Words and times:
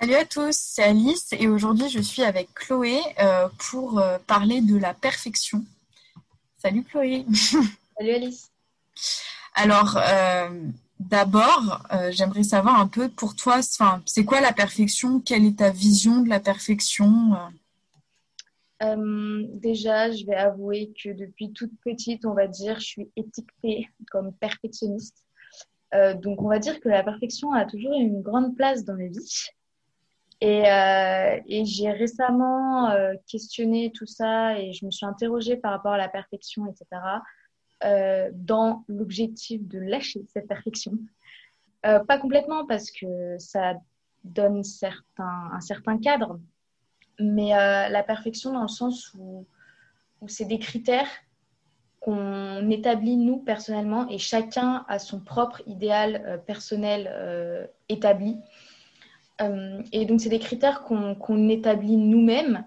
Salut 0.00 0.14
à 0.14 0.24
tous, 0.26 0.54
c'est 0.54 0.82
Alice 0.82 1.28
et 1.32 1.48
aujourd'hui 1.48 1.88
je 1.88 2.00
suis 2.00 2.22
avec 2.22 2.52
Chloé 2.54 3.00
euh, 3.18 3.48
pour 3.70 3.98
euh, 3.98 4.18
parler 4.26 4.60
de 4.60 4.76
la 4.76 4.92
perfection. 4.92 5.64
Salut 6.58 6.84
Chloé. 6.84 7.24
Salut 7.98 8.10
Alice. 8.10 8.50
Alors 9.54 9.96
euh, 9.96 10.50
d'abord, 11.00 11.86
j'aimerais 12.10 12.42
savoir 12.42 12.78
un 12.78 12.88
peu 12.88 13.08
pour 13.08 13.36
toi, 13.36 13.60
c'est 14.04 14.24
quoi 14.24 14.42
la 14.42 14.52
perfection? 14.52 15.20
Quelle 15.20 15.46
est 15.46 15.58
ta 15.58 15.70
vision 15.70 16.20
de 16.20 16.28
la 16.28 16.40
perfection? 16.40 17.10
Déjà, 18.80 20.10
je 20.10 20.26
vais 20.26 20.36
avouer 20.36 20.92
que 21.02 21.08
depuis 21.10 21.52
toute 21.52 21.72
petite, 21.82 22.26
on 22.26 22.34
va 22.34 22.48
dire, 22.48 22.78
je 22.80 22.86
suis 22.86 23.10
étiquetée 23.16 23.88
comme 24.10 24.34
perfectionniste. 24.34 25.24
donc 26.22 26.42
on 26.42 26.48
va 26.48 26.58
dire 26.58 26.80
que 26.80 26.90
la 26.90 27.02
perfection 27.02 27.52
a 27.52 27.64
toujours 27.64 27.94
eu 27.94 28.02
une 28.02 28.20
grande 28.20 28.54
place 28.56 28.84
dans 28.84 28.94
ma 28.94 29.06
vie. 29.06 29.48
Et, 30.40 30.70
euh, 30.70 31.40
et 31.46 31.64
j'ai 31.64 31.90
récemment 31.90 32.90
euh, 32.90 33.14
questionné 33.26 33.90
tout 33.94 34.06
ça 34.06 34.58
et 34.58 34.72
je 34.72 34.84
me 34.84 34.90
suis 34.90 35.06
interrogée 35.06 35.56
par 35.56 35.72
rapport 35.72 35.92
à 35.92 35.98
la 35.98 36.08
perfection, 36.08 36.66
etc., 36.66 36.86
euh, 37.84 38.30
dans 38.34 38.84
l'objectif 38.88 39.66
de 39.66 39.78
lâcher 39.78 40.24
cette 40.32 40.46
perfection. 40.46 40.92
Pas 41.82 42.18
complètement 42.18 42.66
parce 42.66 42.90
que 42.90 43.38
ça 43.38 43.74
donne 44.24 44.64
certains, 44.64 45.50
un 45.52 45.60
certain 45.60 45.98
cadre, 45.98 46.40
mais 47.20 47.50
la 47.50 48.02
perfection 48.02 48.52
dans 48.52 48.62
le 48.62 48.68
sens 48.68 49.14
où, 49.16 49.46
c'est 50.26 50.46
des 50.46 50.58
critères 50.58 51.06
qu'on 52.00 52.68
établit 52.70 53.16
nous 53.16 53.38
personnellement 53.38 54.08
et 54.08 54.18
chacun 54.18 54.84
a 54.88 54.98
son 54.98 55.20
propre 55.20 55.62
idéal 55.68 56.42
personnel 56.44 57.70
établi. 57.88 58.36
Euh, 59.40 59.82
et 59.92 60.04
donc, 60.06 60.20
c'est 60.20 60.28
des 60.28 60.38
critères 60.38 60.82
qu'on 60.82 61.48
établit 61.48 61.96
nous-mêmes 61.96 62.64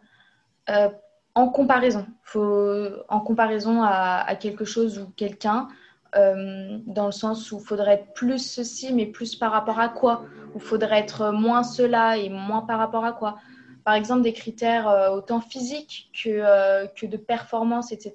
euh, 0.70 0.90
en 1.36 1.50
comparaison. 1.50 2.06
En 2.36 3.20
comparaison 3.22 3.82
à, 3.84 4.36
quelque 4.40 4.66
chose 4.66 5.00
ou 5.00 5.10
quelqu'un, 5.16 5.68
euh, 6.16 6.80
dans 6.86 7.08
le 7.08 7.12
sens 7.12 7.52
où 7.52 7.60
il 7.60 7.66
faudrait 7.66 7.94
être 7.94 8.14
plus 8.14 8.40
ceci, 8.40 8.94
mais 8.94 9.06
plus 9.06 9.36
par 9.36 9.52
rapport 9.52 9.80
à 9.80 9.90
quoi? 9.90 10.26
Ou 10.54 10.60
faudrait 10.60 11.00
être 11.00 11.32
moins 11.32 11.64
cela 11.64 12.18
et 12.18 12.30
moins 12.30 12.62
par 12.62 12.80
rapport 12.80 13.06
à 13.06 13.14
quoi? 13.14 13.38
Par 13.84 13.96
exemple, 13.96 14.22
des 14.22 14.34
critères 14.34 15.12
autant 15.12 15.42
physiques 15.42 16.12
que, 16.14 17.06
de 17.06 17.18
performance, 17.18 17.92
etc. 17.92 18.14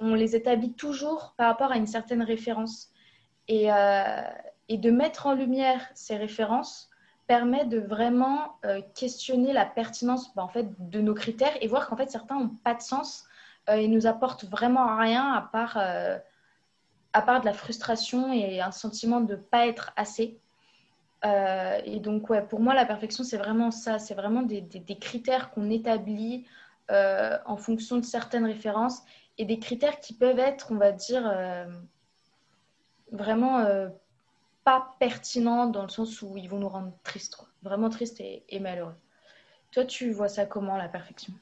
on 0.00 0.14
les 0.14 0.36
établit 0.36 0.74
toujours 0.74 1.32
par 1.38 1.48
rapport 1.48 1.72
à 1.72 1.76
une 1.76 1.86
certaine 1.86 2.22
référence. 2.22 2.90
Et 3.48 3.68
de 3.68 4.90
mettre 4.90 5.26
en 5.26 5.34
lumière 5.34 5.80
ces 5.94 6.16
références 6.16 6.90
permet 7.26 7.64
de 7.64 7.78
vraiment 7.78 8.58
euh, 8.64 8.80
questionner 8.94 9.52
la 9.52 9.64
pertinence 9.64 10.34
bah, 10.34 10.42
en 10.42 10.48
fait, 10.48 10.66
de 10.78 11.00
nos 11.00 11.14
critères 11.14 11.56
et 11.60 11.68
voir 11.68 11.88
qu'en 11.88 11.96
fait 11.96 12.10
certains 12.10 12.38
n'ont 12.38 12.48
pas 12.48 12.74
de 12.74 12.82
sens 12.82 13.24
euh, 13.68 13.74
et 13.74 13.88
nous 13.88 14.06
apportent 14.06 14.44
vraiment 14.44 14.96
rien 14.96 15.32
à 15.32 15.40
part, 15.40 15.76
euh, 15.78 16.18
à 17.12 17.22
part 17.22 17.40
de 17.40 17.46
la 17.46 17.52
frustration 17.52 18.32
et 18.32 18.60
un 18.60 18.72
sentiment 18.72 19.20
de 19.20 19.34
ne 19.34 19.40
pas 19.40 19.66
être 19.66 19.92
assez. 19.96 20.38
et 21.24 22.00
donc 22.00 22.28
ouais, 22.28 22.42
pour 22.42 22.60
moi 22.60 22.74
la 22.74 22.84
perfection 22.84 23.24
c'est 23.24 23.38
vraiment 23.38 23.70
ça, 23.70 23.98
c'est 23.98 24.14
vraiment 24.14 24.42
des 24.42 24.98
critères 25.00 25.50
qu'on 25.50 25.70
établit 25.70 26.46
en 26.90 27.56
fonction 27.56 27.96
de 27.96 28.04
certaines 28.04 28.44
références 28.44 29.02
et 29.38 29.46
des 29.46 29.58
critères 29.58 30.00
qui 30.00 30.12
peuvent 30.12 30.38
être, 30.38 30.66
on 30.70 30.76
va 30.76 30.92
dire, 30.92 31.24
vraiment 33.10 33.88
pas 34.64 34.96
pertinent 34.98 35.66
dans 35.66 35.82
le 35.82 35.90
sens 35.90 36.22
où 36.22 36.36
ils 36.36 36.48
vont 36.48 36.58
nous 36.58 36.68
rendre 36.68 36.92
tristes, 37.04 37.36
vraiment 37.62 37.90
tristes 37.90 38.20
et, 38.20 38.60
malheureux. 38.60 38.94
Toi, 39.70 39.84
tu 39.84 40.10
vois 40.12 40.28
ça 40.28 40.46
comment, 40.46 40.76
la 40.76 40.88
perfection? 40.88 41.34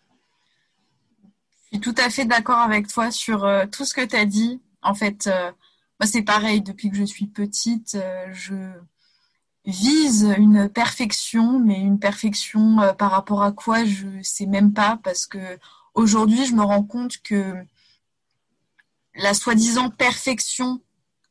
Je 1.70 1.78
suis 1.78 1.81
tout 1.81 1.95
à 1.97 2.11
fait 2.11 2.25
d'accord 2.25 2.59
avec 2.59 2.89
toi 2.89 3.11
sur 3.11 3.45
euh, 3.45 3.67
tout 3.67 3.84
ce 3.84 3.94
que 3.94 4.05
tu 4.05 4.16
as 4.16 4.27
dit. 4.27 4.60
En 4.83 4.94
fait, 4.94 5.28
euh, 5.28 5.53
moi, 6.00 6.06
c'est 6.06 6.22
pareil, 6.22 6.62
depuis 6.62 6.91
que 6.91 6.97
je 6.97 7.05
suis 7.05 7.27
petite, 7.27 7.94
euh, 7.94 8.27
je 8.33 8.55
vise 9.65 10.34
une 10.37 10.69
perfection, 10.69 11.60
mais 11.60 11.81
une 11.81 12.00
perfection 12.00 12.78
par 12.99 13.12
rapport 13.12 13.44
à 13.44 13.53
quoi, 13.53 13.84
je 13.84 14.09
sais 14.22 14.47
même 14.47 14.72
pas, 14.72 14.99
parce 15.04 15.25
que 15.25 15.39
aujourd'hui, 15.94 16.44
je 16.47 16.54
me 16.54 16.62
rends 16.62 16.83
compte 16.83 17.19
que 17.22 17.54
la 19.15 19.34
soi-disant 19.34 19.91
perfection 19.91 20.81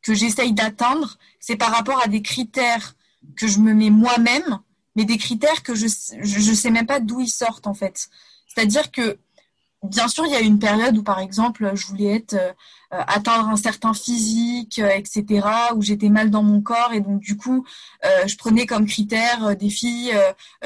que 0.01 0.13
j'essaye 0.13 0.53
d'atteindre, 0.53 1.17
c'est 1.39 1.55
par 1.55 1.71
rapport 1.71 2.01
à 2.03 2.07
des 2.07 2.21
critères 2.21 2.95
que 3.35 3.47
je 3.47 3.59
me 3.59 3.73
mets 3.73 3.89
moi-même, 3.89 4.59
mais 4.95 5.05
des 5.05 5.17
critères 5.17 5.63
que 5.63 5.75
je 5.75 5.85
ne 5.85 6.55
sais 6.55 6.71
même 6.71 6.87
pas 6.87 6.99
d'où 6.99 7.21
ils 7.21 7.29
sortent 7.29 7.67
en 7.67 7.73
fait. 7.73 8.09
C'est-à-dire 8.47 8.91
que 8.91 9.17
bien 9.83 10.07
sûr, 10.07 10.25
il 10.25 10.31
y 10.31 10.35
a 10.35 10.41
une 10.41 10.59
période 10.59 10.97
où, 10.97 11.03
par 11.03 11.19
exemple, 11.19 11.71
je 11.75 11.87
voulais 11.87 12.15
être 12.15 12.33
euh, 12.33 12.51
atteindre 13.07 13.47
un 13.47 13.55
certain 13.55 13.93
physique, 13.93 14.79
euh, 14.79 14.89
etc., 14.89 15.47
où 15.75 15.81
j'étais 15.81 16.09
mal 16.09 16.29
dans 16.29 16.43
mon 16.43 16.61
corps, 16.61 16.91
et 16.93 16.99
donc 16.99 17.19
du 17.19 17.37
coup, 17.37 17.65
euh, 18.05 18.27
je 18.27 18.35
prenais 18.37 18.65
comme 18.65 18.85
critère 18.85 19.55
des 19.55 19.69
filles 19.69 20.13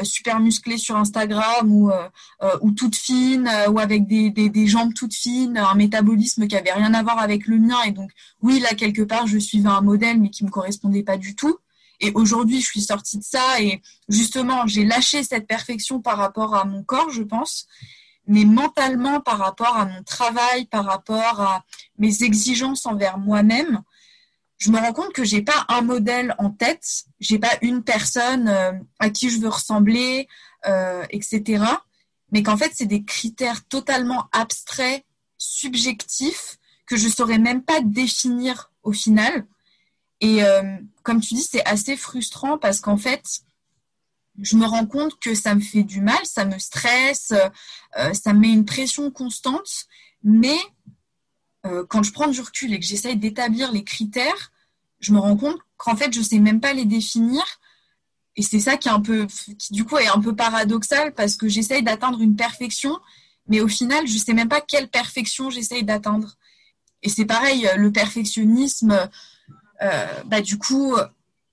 super 0.03 0.39
musclées 0.39 0.77
sur 0.77 0.95
Instagram 0.97 1.71
ou 1.71 1.91
ou 2.61 2.71
toutes 2.71 2.95
fines 2.95 3.49
ou 3.69 3.79
avec 3.79 4.07
des, 4.07 4.29
des, 4.29 4.49
des, 4.49 4.67
jambes 4.67 4.93
toutes 4.93 5.13
fines, 5.13 5.57
un 5.57 5.75
métabolisme 5.75 6.47
qui 6.47 6.55
avait 6.55 6.73
rien 6.73 6.93
à 6.93 7.03
voir 7.03 7.19
avec 7.19 7.47
le 7.47 7.59
mien, 7.59 7.81
et 7.85 7.91
donc 7.91 8.11
oui, 8.41 8.59
là 8.59 8.69
quelque 8.75 9.03
part, 9.03 9.27
je 9.27 9.37
suivais 9.37 9.69
un 9.69 9.81
modèle 9.81 10.19
mais 10.19 10.29
qui 10.29 10.43
me 10.45 10.49
correspondait 10.49 11.03
pas 11.03 11.17
du 11.17 11.35
tout. 11.35 11.57
Et 12.01 12.11
aujourd'hui, 12.13 12.59
je 12.59 12.65
suis 12.65 12.81
sortie 12.81 13.19
de 13.19 13.23
ça 13.23 13.61
et 13.61 13.81
justement, 14.09 14.67
j'ai 14.67 14.83
lâché 14.83 15.23
cette 15.23 15.47
perfection 15.47 16.01
par 16.01 16.17
rapport 16.17 16.55
à 16.55 16.65
mon 16.65 16.83
corps, 16.83 17.09
je 17.09 17.23
pense 17.23 17.67
mais 18.27 18.45
mentalement 18.45 19.21
par 19.21 19.37
rapport 19.37 19.75
à 19.75 19.85
mon 19.85 20.03
travail, 20.03 20.65
par 20.65 20.85
rapport 20.85 21.41
à 21.41 21.63
mes 21.97 22.23
exigences 22.23 22.85
envers 22.85 23.17
moi-même, 23.17 23.81
je 24.57 24.71
me 24.71 24.79
rends 24.79 24.93
compte 24.93 25.13
que 25.13 25.23
j'ai 25.23 25.41
pas 25.41 25.65
un 25.67 25.81
modèle 25.81 26.33
en 26.37 26.49
tête, 26.49 27.05
j'ai 27.19 27.39
pas 27.39 27.57
une 27.61 27.83
personne 27.83 28.47
euh, 28.47 28.71
à 28.99 29.09
qui 29.09 29.29
je 29.29 29.39
veux 29.39 29.49
ressembler, 29.49 30.27
euh, 30.65 31.03
etc. 31.09 31.63
Mais 32.31 32.41
qu'en 32.41 32.57
fait, 32.57 32.71
c'est 32.73 32.85
des 32.85 33.03
critères 33.03 33.65
totalement 33.67 34.27
abstraits, 34.31 35.03
subjectifs, 35.37 36.57
que 36.87 36.95
je 36.95 37.09
saurais 37.09 37.39
même 37.39 37.63
pas 37.63 37.81
définir 37.81 38.71
au 38.83 38.93
final. 38.93 39.45
Et 40.21 40.43
euh, 40.43 40.77
comme 41.03 41.19
tu 41.19 41.33
dis, 41.33 41.43
c'est 41.43 41.65
assez 41.65 41.97
frustrant 41.97 42.57
parce 42.57 42.79
qu'en 42.79 42.97
fait, 42.97 43.23
je 44.41 44.55
me 44.55 44.65
rends 44.65 44.85
compte 44.85 45.19
que 45.19 45.33
ça 45.33 45.55
me 45.55 45.61
fait 45.61 45.83
du 45.83 46.01
mal, 46.01 46.19
ça 46.23 46.45
me 46.45 46.59
stresse, 46.59 47.33
euh, 47.97 48.13
ça 48.13 48.33
me 48.33 48.39
met 48.39 48.51
une 48.51 48.65
pression 48.65 49.11
constante. 49.11 49.85
Mais 50.23 50.57
euh, 51.65 51.85
quand 51.87 52.03
je 52.03 52.11
prends 52.11 52.27
du 52.27 52.41
recul 52.41 52.73
et 52.73 52.79
que 52.79 52.85
j'essaye 52.85 53.17
d'établir 53.17 53.71
les 53.71 53.83
critères, 53.83 54.51
je 54.99 55.13
me 55.13 55.19
rends 55.19 55.37
compte 55.37 55.57
qu'en 55.77 55.95
fait, 55.95 56.13
je 56.13 56.19
ne 56.19 56.23
sais 56.23 56.39
même 56.39 56.59
pas 56.59 56.73
les 56.73 56.85
définir. 56.85 57.43
Et 58.35 58.41
c'est 58.41 58.59
ça 58.59 58.75
qui 58.77 58.89
est 58.89 58.91
un 58.91 59.01
peu, 59.01 59.27
qui 59.57 59.71
du 59.71 59.85
coup 59.85 59.97
est 59.97 60.07
un 60.07 60.19
peu 60.19 60.35
paradoxal 60.35 61.13
parce 61.13 61.35
que 61.37 61.47
j'essaye 61.47 61.83
d'atteindre 61.83 62.21
une 62.21 62.35
perfection, 62.35 62.99
mais 63.47 63.61
au 63.61 63.67
final, 63.67 64.05
je 64.07 64.13
ne 64.13 64.19
sais 64.19 64.33
même 64.33 64.49
pas 64.49 64.61
quelle 64.61 64.89
perfection 64.89 65.49
j'essaye 65.49 65.83
d'atteindre. 65.83 66.35
Et 67.01 67.09
c'est 67.09 67.25
pareil, 67.25 67.69
le 67.77 67.91
perfectionnisme, 67.91 69.09
euh, 69.81 70.23
bah, 70.25 70.41
du 70.41 70.57
coup, 70.57 70.95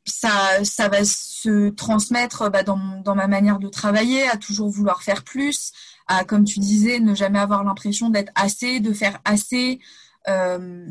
ça, 0.05 0.65
ça 0.65 0.89
va 0.89 1.05
se 1.05 1.71
transmettre 1.71 2.51
bah, 2.51 2.63
dans, 2.63 3.01
dans, 3.05 3.15
ma 3.15 3.27
manière 3.27 3.59
de 3.59 3.69
travailler, 3.69 4.29
à 4.29 4.37
toujours 4.37 4.69
vouloir 4.69 5.03
faire 5.03 5.23
plus, 5.23 5.73
à, 6.07 6.25
comme 6.25 6.45
tu 6.45 6.61
disais, 6.61 6.99
ne 7.01 7.15
jamais 7.15 7.39
avoir 7.39 7.65
l'impression 7.65 8.11
d'être 8.11 8.33
assez, 8.35 8.81
de 8.81 8.93
faire 8.93 9.21
assez. 9.25 9.81
Euh, 10.29 10.87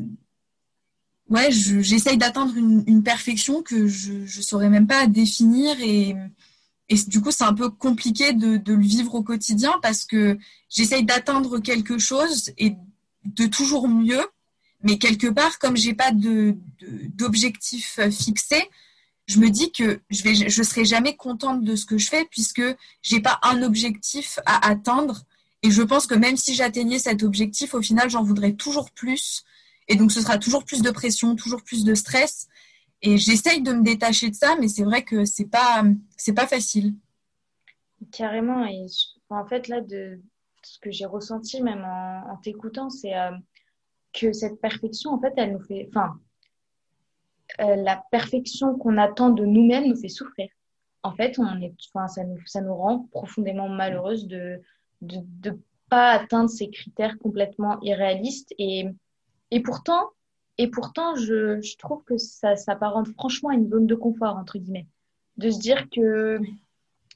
ouais, 1.29 1.51
j'essaye 1.51 2.17
d'atteindre 2.17 2.55
une, 2.55 2.83
une, 2.87 3.03
perfection 3.03 3.61
que 3.61 3.87
je 3.87 4.13
ne 4.13 4.43
saurais 4.43 4.69
même 4.69 4.87
pas 4.87 5.07
définir 5.07 5.75
et, 5.81 6.15
et 6.89 6.95
du 7.07 7.21
coup, 7.21 7.31
c'est 7.31 7.45
un 7.45 7.53
peu 7.53 7.69
compliqué 7.69 8.33
de, 8.33 8.57
de, 8.57 8.73
le 8.73 8.83
vivre 8.83 9.15
au 9.15 9.23
quotidien 9.23 9.73
parce 9.81 10.03
que 10.03 10.37
j'essaye 10.69 11.05
d'atteindre 11.05 11.59
quelque 11.59 11.97
chose 11.97 12.51
et 12.57 12.75
de 13.23 13.45
toujours 13.45 13.87
mieux, 13.87 14.25
mais 14.83 14.97
quelque 14.97 15.27
part, 15.27 15.57
comme 15.59 15.77
j'ai 15.77 15.93
pas 15.93 16.11
d'objectif 16.11 17.99
fixé, 18.09 18.69
je 19.27 19.39
me 19.39 19.49
dis 19.49 19.71
que 19.71 20.01
je 20.09 20.23
vais, 20.23 20.35
je 20.35 20.63
serai 20.63 20.85
jamais 20.85 21.15
contente 21.15 21.63
de 21.63 21.75
ce 21.75 21.85
que 21.85 21.97
je 21.97 22.09
fais 22.09 22.25
puisque 22.25 22.63
j'ai 23.01 23.21
pas 23.21 23.39
un 23.43 23.63
objectif 23.63 24.39
à 24.45 24.67
atteindre. 24.67 25.23
Et 25.63 25.71
je 25.71 25.81
pense 25.81 26.07
que 26.07 26.15
même 26.15 26.37
si 26.37 26.55
j'atteignais 26.55 26.99
cet 26.99 27.23
objectif, 27.23 27.73
au 27.73 27.81
final, 27.81 28.09
j'en 28.09 28.23
voudrais 28.23 28.53
toujours 28.53 28.91
plus. 28.91 29.43
Et 29.87 29.95
donc, 29.95 30.11
ce 30.11 30.21
sera 30.21 30.37
toujours 30.37 30.65
plus 30.65 30.81
de 30.81 30.89
pression, 30.89 31.35
toujours 31.35 31.63
plus 31.63 31.83
de 31.85 31.93
stress. 31.93 32.47
Et 33.01 33.17
j'essaye 33.17 33.61
de 33.61 33.73
me 33.73 33.83
détacher 33.83 34.29
de 34.29 34.35
ça, 34.35 34.55
mais 34.59 34.67
c'est 34.67 34.83
vrai 34.83 35.03
que 35.03 35.25
c'est 35.25 35.45
pas, 35.45 35.83
c'est 36.17 36.33
pas 36.33 36.47
facile. 36.47 36.95
Carrément. 38.11 38.65
Et 38.65 38.85
en 39.29 39.45
fait, 39.45 39.67
là, 39.67 39.81
de 39.81 40.19
ce 40.63 40.79
que 40.79 40.91
j'ai 40.91 41.05
ressenti, 41.05 41.61
même 41.61 41.83
en, 41.83 42.37
t'écoutant, 42.37 42.89
c'est 42.89 43.15
euh, 43.15 43.31
que 44.13 44.33
cette 44.33 44.59
perfection, 44.61 45.11
en 45.11 45.19
fait, 45.19 45.33
elle 45.37 45.53
nous 45.53 45.63
fait, 45.63 45.87
enfin, 45.89 46.19
euh, 47.59 47.75
la 47.75 48.03
perfection 48.11 48.77
qu'on 48.77 48.97
attend 48.97 49.29
de 49.29 49.45
nous-mêmes 49.45 49.87
nous 49.87 49.99
fait 49.99 50.09
souffrir. 50.09 50.49
en 51.03 51.13
fait, 51.13 51.37
on 51.39 51.61
est, 51.61 51.73
ça, 52.07 52.23
nous, 52.23 52.39
ça 52.45 52.61
nous 52.61 52.75
rend 52.75 53.07
profondément 53.11 53.69
malheureuse 53.69 54.27
de 54.27 54.61
ne 55.01 55.17
de, 55.17 55.49
de 55.49 55.59
pas 55.89 56.11
atteindre 56.11 56.49
ces 56.49 56.69
critères 56.69 57.17
complètement 57.19 57.79
irréalistes. 57.81 58.53
Et, 58.57 58.87
et 59.51 59.59
pourtant, 59.61 60.09
et 60.57 60.67
pourtant 60.67 61.15
je, 61.15 61.59
je 61.61 61.77
trouve 61.77 62.03
que 62.03 62.17
ça 62.17 62.55
s'apparente 62.55 63.07
franchement 63.09 63.49
à 63.49 63.55
une 63.55 63.69
zone 63.69 63.87
de 63.87 63.95
confort, 63.95 64.37
entre 64.37 64.57
guillemets. 64.57 64.87
De 65.37 65.49
se 65.49 65.59
dire 65.59 65.89
que 65.89 66.39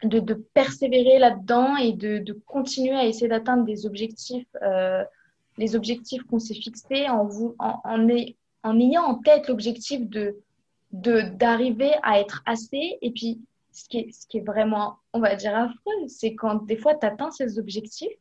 de, 0.03 0.19
de 0.19 0.33
persévérer 0.33 1.19
là-dedans 1.19 1.77
et 1.77 1.93
de, 1.93 2.17
de, 2.17 2.33
continuer 2.33 2.95
à 2.95 3.05
essayer 3.05 3.27
d'atteindre 3.27 3.63
des 3.63 3.85
objectifs, 3.85 4.47
euh, 4.61 5.03
les 5.57 5.75
objectifs 5.75 6.23
qu'on 6.23 6.39
s'est 6.39 6.53
fixés 6.53 7.07
en, 7.07 7.25
vous, 7.25 7.55
en, 7.59 7.79
en, 7.83 8.07
en 8.65 8.79
ayant 8.79 9.03
en 9.03 9.15
tête 9.15 9.47
l'objectif 9.47 10.09
de 10.09 10.41
d'arriver 10.91 11.91
à 12.03 12.19
être 12.19 12.41
assez. 12.45 12.97
Et 13.01 13.11
puis, 13.11 13.41
ce 13.73 13.87
qui 13.89 13.99
est, 13.99 14.11
ce 14.11 14.25
qui 14.27 14.37
est 14.37 14.45
vraiment, 14.45 14.97
on 15.13 15.19
va 15.19 15.35
dire, 15.35 15.55
affreux, 15.55 16.07
c'est 16.07 16.35
quand 16.35 16.65
des 16.65 16.77
fois 16.77 16.95
tu 16.95 17.05
atteins 17.05 17.31
ces 17.31 17.59
objectifs 17.59 18.17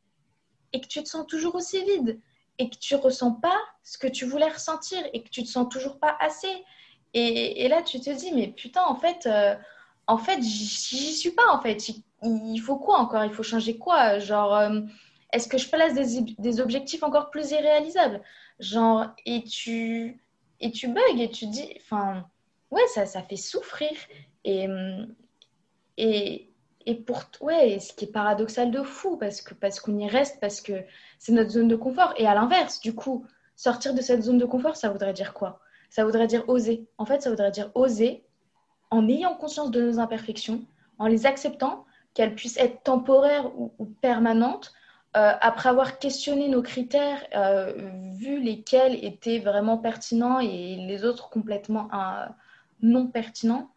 et 0.73 0.81
que 0.81 0.89
tu 0.89 1.03
te 1.03 1.09
sens 1.09 1.25
toujours 1.27 1.55
aussi 1.55 1.83
vide 1.85 2.21
et 2.59 2.69
que 2.69 2.77
tu 2.77 2.97
ressens 2.97 3.33
pas 3.33 3.57
ce 3.85 3.97
que 3.97 4.09
tu 4.09 4.25
voulais 4.25 4.49
ressentir 4.49 4.99
et 5.13 5.23
que 5.23 5.29
tu 5.29 5.45
te 5.45 5.49
sens 5.49 5.69
toujours 5.69 5.99
pas 5.99 6.17
assez. 6.21 6.53
Et, 7.17 7.69
là, 7.69 7.81
tu 7.83 8.01
te 8.01 8.11
dis, 8.11 8.33
mais 8.33 8.49
putain, 8.49 8.83
en 8.83 8.97
fait, 8.97 9.27
euh, 9.27 9.55
en 10.09 10.19
fait, 10.19 10.43
j'y 10.43 11.15
suis 11.15 11.31
pas, 11.31 11.49
en 11.53 11.61
fait. 11.61 11.91
Il 12.23 12.59
faut 12.59 12.77
quoi 12.77 12.99
encore? 12.99 13.25
Il 13.25 13.33
faut 13.33 13.45
changer 13.45 13.79
quoi? 13.79 14.19
Genre, 14.19 14.53
euh, 14.53 14.81
est-ce 15.33 15.47
que 15.47 15.59
je 15.59 15.69
place 15.69 15.95
des, 15.95 16.35
des, 16.39 16.61
objectifs 16.61 17.05
encore 17.05 17.31
plus 17.31 17.53
irréalisables? 17.53 18.21
Genre, 18.59 19.07
et 19.27 19.45
tu, 19.45 20.24
et 20.65 20.71
tu 20.71 20.89
bugs 20.89 21.19
et 21.19 21.31
tu 21.31 21.47
dis, 21.47 21.69
enfin, 21.77 22.25
ouais, 22.71 22.87
ça, 22.87 23.05
ça 23.05 23.23
fait 23.23 23.37
souffrir. 23.37 23.91
Et, 24.45 24.67
et, 25.99 26.51
et 26.87 26.95
pour 26.95 27.23
ouais, 27.43 27.79
ce 27.79 27.93
qui 27.93 28.07
est 28.07 28.13
paradoxal 28.13 28.71
de 28.71 28.83
fou, 28.83 29.19
parce 29.19 29.43
que 29.43 29.53
parce 29.53 29.79
qu'on 29.79 29.99
y 29.99 30.09
reste, 30.09 30.41
parce 30.41 30.63
que 30.63 30.73
c'est 31.19 31.33
notre 31.33 31.51
zone 31.51 31.69
de 31.69 31.77
confort. 31.77 32.15
Et 32.17 32.27
à 32.27 32.35
l'inverse, 32.35 32.81
du 32.81 32.95
coup, 32.95 33.27
sortir 33.57 33.93
de 33.93 34.01
cette 34.01 34.23
zone 34.23 34.39
de 34.39 34.47
confort, 34.47 34.77
ça 34.77 34.89
voudrait 34.89 35.13
dire 35.13 35.35
quoi? 35.35 35.61
Ça 35.91 36.05
voudrait 36.07 36.27
dire 36.27 36.49
oser. 36.49 36.87
En 36.97 37.05
fait, 37.05 37.21
ça 37.21 37.29
voudrait 37.29 37.51
dire 37.51 37.71
oser 37.75 38.25
en 38.91 39.07
ayant 39.09 39.35
conscience 39.35 39.71
de 39.71 39.83
nos 39.83 39.99
imperfections, 39.99 40.65
en 40.99 41.09
les 41.09 41.27
acceptant, 41.27 41.85
qu'elles 42.15 42.35
puissent 42.35 42.57
être 42.57 42.83
temporaires 42.85 43.53
ou, 43.59 43.75
ou 43.79 43.85
permanentes, 43.85 44.73
euh, 45.17 45.33
après 45.41 45.69
avoir 45.69 45.99
questionné 45.99 46.49
nos 46.49 46.63
critères, 46.63 47.25
euh, 47.37 47.73
vu 48.15 48.41
lesquels 48.41 49.05
étaient 49.05 49.39
vraiment 49.39 49.79
pertinents 49.79 50.41
et 50.41 50.77
les 50.77 51.05
autres 51.05 51.31
complètement 51.31 51.89
euh, 51.95 52.27
non 52.83 53.07
pertinents, 53.07 53.71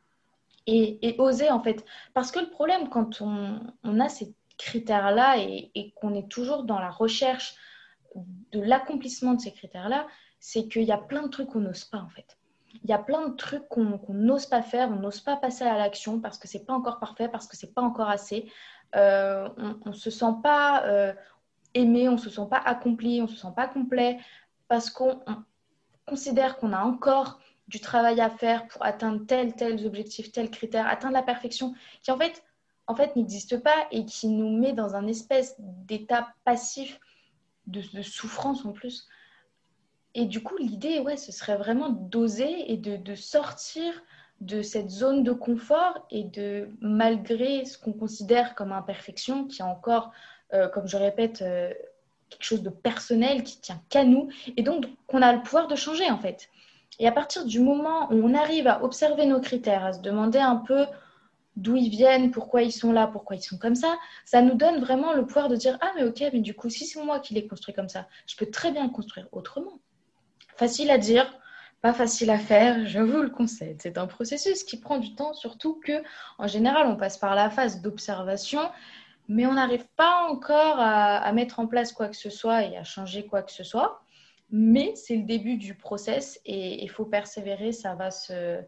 et, 0.66 1.16
oser 1.19 1.50
en 1.50 1.62
fait. 1.62 1.86
Parce 2.13 2.31
que 2.31 2.39
le 2.39 2.50
problème 2.50 2.89
quand 2.89 3.22
on, 3.22 4.00
a 4.00 4.10
ces 4.10 4.34
critères-là 4.57 5.38
et, 5.38 5.72
et 5.75 5.92
qu'on 5.92 6.13
est 6.13 6.28
toujours 6.28 6.63
dans 6.63 6.80
la 6.80 6.89
recherche 6.89 7.56
de 8.51 8.60
l'accomplissement 8.60 9.33
de 9.33 9.42
ces 9.42 9.54
critères-là, 9.54 10.07
c'est 10.40 10.68
qu'il 10.68 10.83
y 10.83 10.92
a 10.92 10.98
plein 10.98 11.24
de 11.24 11.30
trucs 11.30 11.50
qu'on 11.50 11.60
n'ose 11.60 11.86
pas 11.86 12.00
en 12.00 12.10
fait. 12.10 12.38
Il 12.83 12.90
y 12.90 12.94
a 12.94 13.00
plein 13.00 13.28
de 13.28 13.36
trucs 13.36 13.68
qu'on 13.69 14.00
n'ose 14.10 14.45
pas 14.45 14.62
faire, 14.62 14.90
on 14.90 14.95
n'ose 14.95 15.22
pas 15.22 15.38
passer 15.38 15.63
à 15.63 15.78
l'action 15.78 16.19
parce 16.19 16.38
que 16.38 16.48
c'est 16.48 16.66
pas 16.66 16.74
encore 16.74 17.00
parfait, 17.00 17.30
parce 17.30 17.48
que 17.48 17.56
c'est 17.56 17.74
pas 17.74 17.81
encore 17.81 18.10
assez. 18.10 18.51
Euh, 18.95 19.50
on 19.86 19.89
ne 19.89 19.95
se 19.95 20.10
sent 20.10 20.34
pas 20.42 20.84
euh, 20.86 21.13
aimé, 21.74 22.07
on 22.10 22.13
ne 22.13 22.18
se 22.18 22.30
sent 22.30 22.48
pas 22.50 22.57
accompli, 22.57 23.19
on 23.22 23.25
ne 23.25 23.30
se 23.30 23.36
sent 23.36 23.54
pas 23.56 23.68
complet 23.68 24.19
parce 24.68 24.89
qu'on 24.89 25.19
considère 26.06 26.57
qu'on 26.57 26.74
a 26.74 26.80
encore 26.80 27.39
du 27.68 27.80
travail 27.80 28.22
à 28.22 28.30
faire 28.30 28.68
pour 28.68 28.84
atteindre 28.86 29.25
tel, 29.25 29.54
tel 29.54 29.86
objectif, 29.86 30.31
tel 30.31 30.50
critère, 30.50 30.88
atteindre 30.88 31.13
la 31.13 31.24
perfection, 31.24 31.74
qui 32.01 32.12
en 32.12 32.18
fait, 32.18 32.44
en 32.88 32.95
fait 32.95 33.16
n'existe 33.16 33.62
pas 33.62 33.88
et 33.92 34.06
qui 34.06 34.30
nous 34.30 34.57
met 34.57 34.74
dans 34.74 34.95
un 34.95 35.06
espèce 35.07 35.56
d'état 35.60 36.33
passif 36.45 37.00
de, 37.68 37.81
souffrance 38.01 38.66
en 38.66 38.72
plus. 38.72 39.07
Et 40.13 40.25
du 40.25 40.42
coup, 40.42 40.57
l'idée, 40.57 41.00
ouais, 41.00 41.18
ce 41.18 41.31
serait 41.31 41.57
vraiment 41.57 41.90
d'oser 41.90 42.72
et 42.72 42.78
de, 42.78 43.16
sortir 43.16 44.01
de 44.42 44.62
cette 44.62 44.89
zone 44.89 45.24
de 45.24 45.31
confort 45.31 46.06
et 46.12 46.24
de, 46.24 46.69
malgré 46.81 47.66
ce 47.66 47.78
qu'on 47.78 47.94
considère 47.94 48.56
comme 48.56 48.72
imperfection, 48.72 49.45
qui 49.45 49.62
est 49.62 49.66
encore, 49.66 50.12
euh, 50.54 50.68
comme 50.68 50.88
je 50.88 50.98
répète, 50.98 51.42
euh, 51.42 51.74
quelque 52.30 52.44
chose 52.44 52.62
de 52.62 52.69
personnel, 52.69 53.44
qui 53.44 53.60
tient 53.60 53.81
qu'à 53.89 54.04
nous, 54.04 54.30
et 54.56 54.63
donc 54.63 54.86
qu'on 55.07 55.22
a 55.22 55.34
le 55.34 55.42
pouvoir 55.42 55.68
de 55.68 55.75
changer 55.75 56.10
en 56.10 56.18
fait. 56.18 56.50
Et 57.00 57.07
à 57.07 57.12
partir 57.12 57.45
du 57.45 57.60
moment 57.60 58.12
où 58.12 58.16
on 58.16 58.34
arrive 58.34 58.68
à 58.68 58.84
observer 58.84 59.25
nos 59.25 59.39
critères, 59.39 59.86
à 59.86 59.94
se 59.94 60.01
demander 60.01 60.40
un 60.40 60.57
peu 60.57 60.86
d'où 61.56 61.75
ils 61.75 61.90
viennent, 61.90 62.31
pourquoi 62.31 62.62
ils 62.62 62.72
sont 62.72 62.92
là, 62.92 63.07
pourquoi 63.07 63.36
ils 63.36 63.42
sont 63.42 63.57
comme 63.57 63.75
ça, 63.75 63.98
ça 64.25 64.42
nous 64.42 64.56
donne 64.56 64.80
vraiment 64.80 65.13
le 65.13 65.25
pouvoir 65.25 65.48
de 65.48 65.56
dire 65.56 65.78
Ah, 65.81 65.92
mais 65.95 66.04
ok, 66.04 66.24
mais 66.33 66.40
du 66.40 66.54
coup, 66.54 66.69
si 66.69 66.86
c'est 66.86 67.01
moi 67.04 67.19
qui 67.19 67.33
l'ai 67.33 67.48
construit 67.48 67.74
comme 67.74 67.90
ça, 67.90 68.07
je 68.28 68.36
peux 68.36 68.45
très 68.45 68.72
bien 68.72 68.83
le 68.86 68.92
construire 68.92 69.28
autrement. 69.31 69.80
Facile 70.56 70.92
à 70.92 70.98
dire, 70.98 71.31
pas 71.82 71.94
facile 71.94 72.30
à 72.32 72.40
faire, 72.40 72.86
je 72.88 73.00
vous 73.00 73.22
le 73.22 73.30
concède. 73.30 73.78
C'est 73.82 73.98
un 73.98 74.08
processus 74.08 74.64
qui 74.64 74.80
prend 74.80 74.98
du 74.98 75.14
temps, 75.16 75.34
surtout 75.34 75.80
que 75.84 76.04
en 76.38 76.48
général, 76.48 76.88
on 76.88 76.96
passe 76.96 77.18
par 77.18 77.36
la 77.36 77.50
phase 77.50 77.82
d'observation, 77.82 78.62
mais 79.28 79.46
on 79.46 79.54
n'arrive 79.54 79.86
pas 79.96 80.28
encore 80.30 80.80
à, 80.80 81.18
à, 81.18 81.32
mettre 81.34 81.60
en 81.60 81.68
place 81.68 81.92
quoi 81.92 82.08
que 82.08 82.16
ce 82.16 82.30
soit 82.30 82.64
et 82.64 82.78
à 82.78 82.84
changer 82.84 83.26
quoi 83.26 83.44
que 83.44 83.52
ce 83.52 83.64
soit. 83.64 84.02
Mais 84.50 84.94
c'est 84.96 85.18
le 85.18 85.24
début 85.24 85.58
du 85.58 85.76
process 85.76 86.40
et 86.46 86.84
il 86.84 86.90
faut 86.90 87.06
persévérer. 87.06 87.72
Ça 87.72 87.96
va 87.96 88.12
se. 88.12 88.60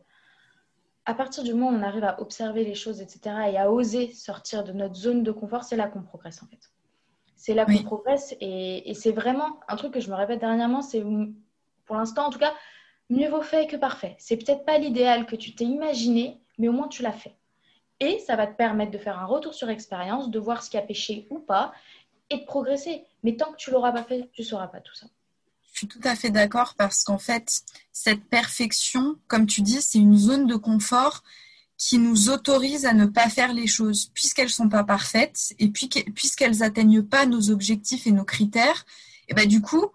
À 1.05 1.13
partir 1.15 1.43
du 1.43 1.53
moment 1.53 1.69
où 1.75 1.79
on 1.79 1.83
arrive 1.83 2.03
à 2.03 2.21
observer 2.21 2.63
les 2.63 2.75
choses, 2.75 3.01
etc., 3.01 3.35
et 3.51 3.57
à 3.57 3.71
oser 3.71 4.11
sortir 4.13 4.63
de 4.63 4.71
notre 4.73 4.95
zone 4.95 5.23
de 5.23 5.31
confort, 5.31 5.63
c'est 5.63 5.77
là 5.77 5.87
qu'on 5.87 6.03
progresse 6.03 6.43
en 6.43 6.47
fait. 6.47 6.59
C'est 7.35 7.53
là 7.53 7.65
qu'on 7.65 7.71
oui. 7.71 7.83
progresse 7.83 8.35
et, 8.41 8.89
et 8.89 8.93
c'est 8.93 9.13
vraiment 9.13 9.61
un 9.69 9.77
truc 9.77 9.93
que 9.93 10.01
je 10.01 10.11
me 10.11 10.15
répète 10.15 10.41
dernièrement. 10.41 10.81
C'est 10.81 11.03
pour 11.85 11.95
l'instant, 11.95 12.27
en 12.27 12.29
tout 12.29 12.37
cas, 12.37 12.53
mieux 13.09 13.29
vaut 13.29 13.41
fait 13.41 13.67
que 13.67 13.75
parfait. 13.75 14.15
C'est 14.19 14.37
peut-être 14.37 14.65
pas 14.65 14.77
l'idéal 14.77 15.25
que 15.25 15.35
tu 15.35 15.53
t'es 15.53 15.65
imaginé, 15.65 16.39
mais 16.57 16.67
au 16.67 16.71
moins 16.71 16.87
tu 16.87 17.01
l'as 17.01 17.11
fait. 17.11 17.35
Et 17.99 18.19
ça 18.19 18.35
va 18.35 18.47
te 18.47 18.55
permettre 18.55 18.91
de 18.91 18.97
faire 18.97 19.19
un 19.19 19.25
retour 19.25 19.53
sur 19.53 19.69
expérience, 19.69 20.29
de 20.29 20.39
voir 20.39 20.63
ce 20.63 20.69
qui 20.69 20.77
a 20.77 20.81
péché 20.81 21.27
ou 21.29 21.39
pas, 21.39 21.73
et 22.29 22.37
de 22.37 22.45
progresser. 22.45 23.03
Mais 23.23 23.35
tant 23.35 23.51
que 23.51 23.57
tu 23.57 23.71
l'auras 23.71 23.91
pas 23.91 24.03
fait, 24.03 24.29
tu 24.33 24.43
sauras 24.43 24.67
pas 24.67 24.79
tout 24.79 24.95
ça. 24.95 25.07
Je 25.73 25.79
suis 25.79 25.87
tout 25.87 26.01
à 26.03 26.15
fait 26.15 26.29
d'accord 26.29 26.75
parce 26.75 27.03
qu'en 27.03 27.17
fait, 27.17 27.61
cette 27.91 28.23
perfection, 28.25 29.15
comme 29.27 29.45
tu 29.45 29.61
dis, 29.61 29.81
c'est 29.81 29.99
une 29.99 30.17
zone 30.17 30.47
de 30.47 30.55
confort 30.55 31.23
qui 31.77 31.97
nous 31.97 32.29
autorise 32.29 32.85
à 32.85 32.93
ne 32.93 33.05
pas 33.05 33.29
faire 33.29 33.53
les 33.53 33.67
choses 33.67 34.11
puisqu'elles 34.13 34.47
ne 34.47 34.51
sont 34.51 34.69
pas 34.69 34.83
parfaites 34.83 35.53
et 35.59 35.69
puis 35.69 35.87
puisqu'elles 36.13 36.57
n'atteignent 36.57 37.03
pas 37.03 37.25
nos 37.25 37.49
objectifs 37.49 38.05
et 38.07 38.11
nos 38.11 38.25
critères. 38.25 38.85
Et 39.29 39.33
ben 39.33 39.47
du 39.47 39.61
coup, 39.61 39.85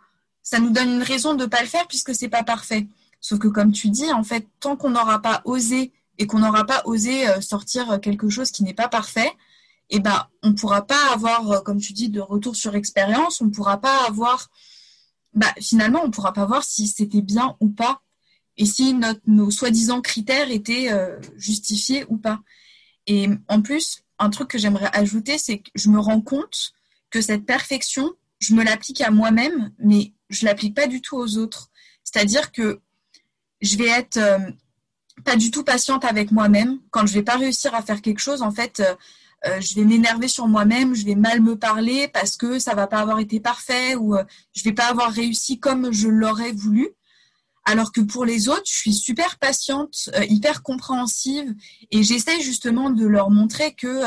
ça 0.43 0.59
nous 0.59 0.71
donne 0.71 0.91
une 0.91 1.03
raison 1.03 1.35
de 1.35 1.45
ne 1.45 1.49
pas 1.49 1.61
le 1.61 1.69
faire 1.69 1.87
puisque 1.87 2.15
c'est 2.15 2.31
pas 2.31 2.43
parfait. 2.43 2.87
Sauf 3.25 3.39
que 3.39 3.49
comme 3.49 3.73
tu 3.73 3.89
dis, 3.89 4.13
en 4.13 4.23
fait, 4.23 4.47
tant 4.61 4.77
qu'on 4.77 4.91
n'aura 4.91 5.23
pas 5.23 5.41
osé 5.47 5.93
et 6.19 6.27
qu'on 6.27 6.41
n'aura 6.41 6.67
pas 6.67 6.83
osé 6.85 7.25
sortir 7.41 7.99
quelque 8.03 8.29
chose 8.29 8.51
qui 8.51 8.65
n'est 8.65 8.75
pas 8.75 8.89
parfait, 8.89 9.33
et 9.89 9.99
ben 9.99 10.27
on 10.43 10.51
ne 10.51 10.55
pourra 10.55 10.87
pas 10.87 11.11
avoir, 11.11 11.65
comme 11.65 11.81
tu 11.81 11.95
dis, 11.95 12.11
de 12.11 12.21
retour 12.21 12.55
sur 12.55 12.75
expérience. 12.75 13.41
On 13.41 13.47
ne 13.47 13.51
pourra 13.51 13.79
pas 13.79 14.07
avoir 14.07 14.51
bah, 15.33 15.55
finalement, 15.59 16.03
on 16.03 16.09
ne 16.09 16.13
pourra 16.13 16.35
pas 16.35 16.45
voir 16.45 16.65
si 16.65 16.87
c'était 16.87 17.23
bien 17.23 17.57
ou 17.61 17.69
pas, 17.71 18.03
et 18.57 18.67
si 18.67 18.93
notre, 18.93 19.21
nos 19.27 19.51
soi-disant 19.51 20.03
critères 20.03 20.51
étaient 20.51 20.93
euh, 20.93 21.19
justifiés 21.37 22.05
ou 22.09 22.19
pas. 22.19 22.41
Et 23.07 23.29
en 23.49 23.61
plus, 23.61 24.03
un 24.19 24.31
truc 24.31 24.49
que 24.49 24.59
j'aimerais 24.59 24.91
ajouter, 24.93 25.39
c'est 25.39 25.59
que 25.59 25.71
je 25.75 25.89
me 25.89 25.99
rends 25.99 26.21
compte 26.21 26.73
que 27.11 27.21
cette 27.21 27.47
perfection, 27.47 28.13
je 28.39 28.55
me 28.55 28.65
l'applique 28.65 29.01
à 29.01 29.11
moi-même, 29.11 29.73
mais 29.79 30.13
je 30.31 30.45
l'applique 30.45 30.77
pas 30.77 30.87
du 30.87 31.01
tout 31.01 31.17
aux 31.17 31.37
autres. 31.37 31.71
C'est-à-dire 32.05 32.53
que 32.53 32.81
je 33.61 33.77
vais 33.77 33.89
être 33.89 34.17
euh, 34.17 34.39
pas 35.25 35.37
du 35.37 35.51
tout 35.51 35.65
patiente 35.65 36.05
avec 36.05 36.33
moi-même 36.33 36.79
quand 36.91 37.07
je 37.07 37.15
vais 37.15 37.23
pas 37.23 37.37
réussir 37.37 37.75
à 37.75 37.83
faire 37.83 38.03
quelque 38.03 38.21
chose. 38.21 38.43
En 38.43 38.51
fait, 38.51 38.81
euh, 38.81 38.95
euh, 39.47 39.61
je 39.61 39.75
vais 39.75 39.85
m'énerver 39.85 40.29
sur 40.29 40.49
moi-même, 40.49 40.95
je 40.95 41.05
vais 41.05 41.15
mal 41.15 41.41
me 41.41 41.57
parler 41.57 42.09
parce 42.09 42.37
que 42.37 42.59
ça 42.59 42.75
va 42.75 42.87
pas 42.87 42.99
avoir 42.99 43.19
été 43.21 43.41
parfait 43.41 43.95
ou 43.95 44.17
je 44.55 44.63
vais 44.65 44.73
pas 44.73 44.87
avoir 44.87 45.13
réussi 45.13 45.59
comme 45.59 45.93
je 45.93 46.09
l'aurais 46.09 46.53
voulu. 46.53 46.89
Alors 47.67 47.93
que 47.93 48.01
pour 48.03 48.27
les 48.27 48.49
autres, 48.49 48.67
je 48.67 48.77
suis 48.77 48.93
super 48.93 49.39
patiente, 49.39 50.11
hyper 50.29 50.63
compréhensive 50.63 51.55
et 51.91 52.03
j'essaie 52.03 52.41
justement 52.41 52.91
de 52.91 53.07
leur 53.07 53.31
montrer 53.31 53.73
que 53.73 54.03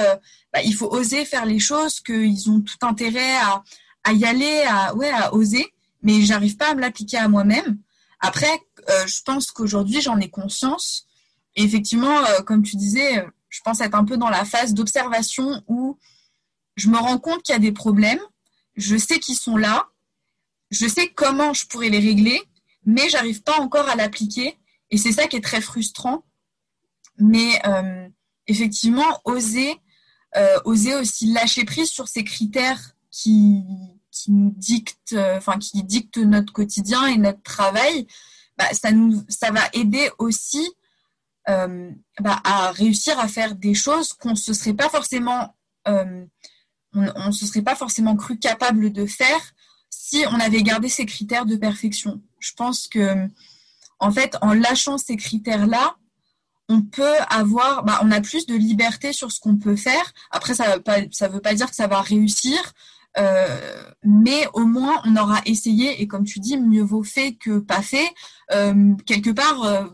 bah, 0.54 0.62
il 0.63 0.75
faut 0.75 0.92
oser 0.92 1.25
faire 1.25 1.46
les 1.46 1.60
choses, 1.60 2.00
qu'ils 2.00 2.50
ont 2.51 2.62
tout 2.62 2.86
intérêt 2.86 3.36
à, 3.38 3.63
à 4.04 4.13
y 4.13 4.25
aller, 4.25 4.63
à 4.68 4.96
ouais, 4.96 5.10
à 5.10 5.34
oser. 5.34 5.74
Mais 6.01 6.22
j'arrive 6.22 6.58
pas 6.58 6.72
à 6.72 6.75
me 6.75 6.82
l'appliquer 6.82 7.18
à 7.18 7.27
moi-même. 7.27 7.80
Après, 8.20 8.60
je 8.88 9.22
pense 9.25 9.51
qu'aujourd'hui 9.51 10.01
j'en 10.01 10.20
ai 10.20 10.29
conscience. 10.29 11.08
Et 11.56 11.63
effectivement, 11.63 12.24
comme 12.46 12.63
tu 12.63 12.75
disais, 12.77 13.25
je 13.50 13.62
pense 13.62 13.82
être 13.82 13.96
un 13.96 14.06
peu 14.06 14.17
dans 14.17 14.29
la 14.29 14.46
phase 14.46 14.74
d'observation 14.74 15.63
où 15.67 15.98
je 16.75 16.89
me 16.89 16.98
rends 16.98 17.17
compte 17.17 17.41
qu'il 17.44 17.53
y 17.53 17.56
a 17.56 17.60
des 17.60 17.72
problèmes, 17.72 18.22
je 18.75 18.96
sais 18.96 19.20
qu'ils 19.20 19.38
sont 19.38 19.58
là, 19.58 19.88
je 20.70 20.88
sais 20.88 21.10
comment 21.10 21.53
je 21.53 21.65
pourrais 21.67 21.89
les 21.89 22.00
régler, 22.00 22.41
mais 22.86 23.10
j'arrive 23.10 23.41
pas 23.41 23.60
encore 23.60 23.89
à 23.89 23.96
l'appliquer. 23.96 24.58
Et 24.91 24.98
c'est 24.98 25.12
ça 25.12 25.27
qui 25.27 25.36
est 25.36 25.44
très 25.44 25.62
frustrant. 25.62 26.24
Mais 27.17 27.60
euh, 27.65 28.08
effectivement 28.46 29.22
oser, 29.25 29.75
euh, 30.36 30.60
oser 30.65 30.96
aussi 30.96 31.34
lâcher 31.34 31.65
prise 31.65 31.89
sur 31.89 32.08
ces 32.08 32.24
critères 32.24 32.96
qui, 33.10 33.63
nous 34.27 34.51
dictent, 34.56 35.15
qui 35.60 35.84
dictent 35.84 36.17
notre 36.17 36.53
quotidien 36.53 37.08
et 37.08 37.17
notre 37.17 37.41
travail. 37.41 38.08
Bah, 38.58 38.66
ça 38.74 38.92
nous, 38.92 39.24
ça 39.30 39.52
va 39.52 39.62
aider 39.74 40.10
aussi 40.18 40.68
bah, 41.48 42.42
à 42.44 42.72
réussir 42.72 43.18
à 43.20 43.28
faire 43.30 43.56
des 43.56 43.74
choses 43.74 44.12
qu'on 44.12 44.36
se 44.36 44.54
serait 44.54 44.74
pas 44.74 44.90
forcément 44.90 45.56
on 46.94 47.28
ne 47.28 47.32
se 47.32 47.46
serait 47.46 47.62
pas 47.62 47.76
forcément 47.76 48.16
cru 48.16 48.38
capable 48.38 48.92
de 48.92 49.06
faire 49.06 49.54
si 49.90 50.24
on 50.30 50.40
avait 50.40 50.64
gardé 50.64 50.90
ces 50.90 51.06
critères 51.06 51.46
de 51.46 51.56
perfection. 51.56 52.22
Je 52.40 52.54
pense 52.54 52.88
que, 52.88 53.28
en 54.00 54.12
fait, 54.12 54.38
en 54.42 54.54
lâchant 54.54 54.98
ces 54.98 55.18
critères-là, 55.18 55.96
on 56.70 56.82
peut 56.82 57.18
avoir, 57.30 57.84
bah, 57.84 58.00
on 58.04 58.12
a 58.12 58.22
plus 58.22 58.46
de 58.46 58.56
liberté 58.56 59.14
sur 59.14 59.32
ce 59.32 59.40
qu'on 59.40 59.58
peut 59.58 59.76
faire. 59.76 60.14
Après, 60.32 60.54
ça 60.54 60.78
ne 60.78 61.28
veut 61.28 61.42
pas 61.42 61.54
dire 61.54 61.70
que 61.70 61.76
ça 61.76 61.88
va 61.88 62.02
réussir, 62.02 62.60
euh, 63.18 63.84
mais 64.04 64.48
au 64.54 64.66
moins 64.66 65.02
on 65.06 65.16
aura 65.16 65.42
essayé. 65.46 66.02
Et 66.02 66.08
comme 66.08 66.24
tu 66.24 66.40
dis, 66.40 66.58
mieux 66.58 66.84
vaut 66.84 67.04
fait 67.04 67.34
que 67.34 67.60
pas 67.60 67.82
fait. 67.82 68.10
Euh, 68.52 68.94
quelque 69.06 69.32
part, 69.32 69.64
euh, 69.64 69.86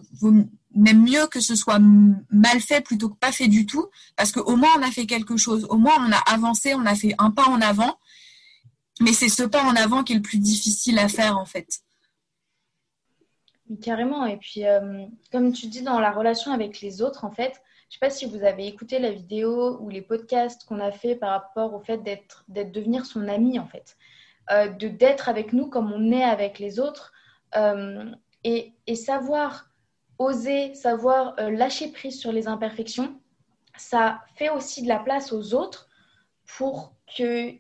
même 0.75 1.03
mieux 1.03 1.27
que 1.27 1.39
ce 1.39 1.55
soit 1.55 1.79
mal 1.79 2.59
fait 2.59 2.81
plutôt 2.81 3.09
que 3.09 3.17
pas 3.17 3.31
fait 3.31 3.47
du 3.47 3.65
tout, 3.65 3.87
parce 4.15 4.31
qu'au 4.31 4.55
moins 4.55 4.71
on 4.77 4.81
a 4.81 4.91
fait 4.91 5.05
quelque 5.05 5.37
chose, 5.37 5.65
au 5.69 5.77
moins 5.77 5.95
on 5.99 6.11
a 6.11 6.17
avancé, 6.31 6.73
on 6.73 6.85
a 6.85 6.95
fait 6.95 7.13
un 7.17 7.31
pas 7.31 7.45
en 7.45 7.61
avant, 7.61 7.97
mais 8.99 9.13
c'est 9.13 9.29
ce 9.29 9.43
pas 9.43 9.63
en 9.63 9.75
avant 9.75 10.03
qui 10.03 10.13
est 10.13 10.17
le 10.17 10.21
plus 10.21 10.39
difficile 10.39 10.99
à 10.99 11.07
faire 11.07 11.37
en 11.37 11.45
fait. 11.45 11.67
Carrément, 13.81 14.25
et 14.25 14.37
puis 14.37 14.63
comme 15.31 15.53
tu 15.53 15.67
dis 15.67 15.81
dans 15.81 15.99
la 15.99 16.11
relation 16.11 16.51
avec 16.51 16.81
les 16.81 17.01
autres, 17.01 17.23
en 17.23 17.31
fait, 17.31 17.61
je 17.93 17.97
ne 17.97 18.09
sais 18.09 18.15
pas 18.15 18.19
si 18.19 18.25
vous 18.25 18.43
avez 18.43 18.65
écouté 18.65 18.97
la 18.97 19.11
vidéo 19.11 19.77
ou 19.79 19.87
les 19.87 20.01
podcasts 20.01 20.65
qu'on 20.65 20.79
a 20.79 20.91
fait 20.91 21.15
par 21.15 21.29
rapport 21.29 21.75
au 21.75 21.79
fait 21.79 21.99
d'être, 21.99 22.43
d'être 22.47 22.71
devenir 22.71 23.05
son 23.05 23.27
ami 23.27 23.59
en 23.59 23.67
fait, 23.67 23.97
euh, 24.49 24.67
de 24.67 24.87
d'être 24.87 25.29
avec 25.29 25.53
nous 25.53 25.67
comme 25.67 25.93
on 25.93 26.11
est 26.11 26.23
avec 26.23 26.57
les 26.57 26.79
autres, 26.79 27.13
euh, 27.55 28.09
et, 28.43 28.73
et 28.87 28.95
savoir 28.95 29.69
oser, 30.17 30.73
savoir 30.73 31.35
euh, 31.39 31.51
lâcher 31.51 31.89
prise 31.91 32.19
sur 32.19 32.31
les 32.31 32.47
imperfections, 32.47 33.15
ça 33.77 34.21
fait 34.37 34.49
aussi 34.49 34.81
de 34.81 34.87
la 34.87 34.97
place 34.97 35.31
aux 35.31 35.53
autres 35.53 35.87
pour 36.57 36.95
qu'ils 37.05 37.59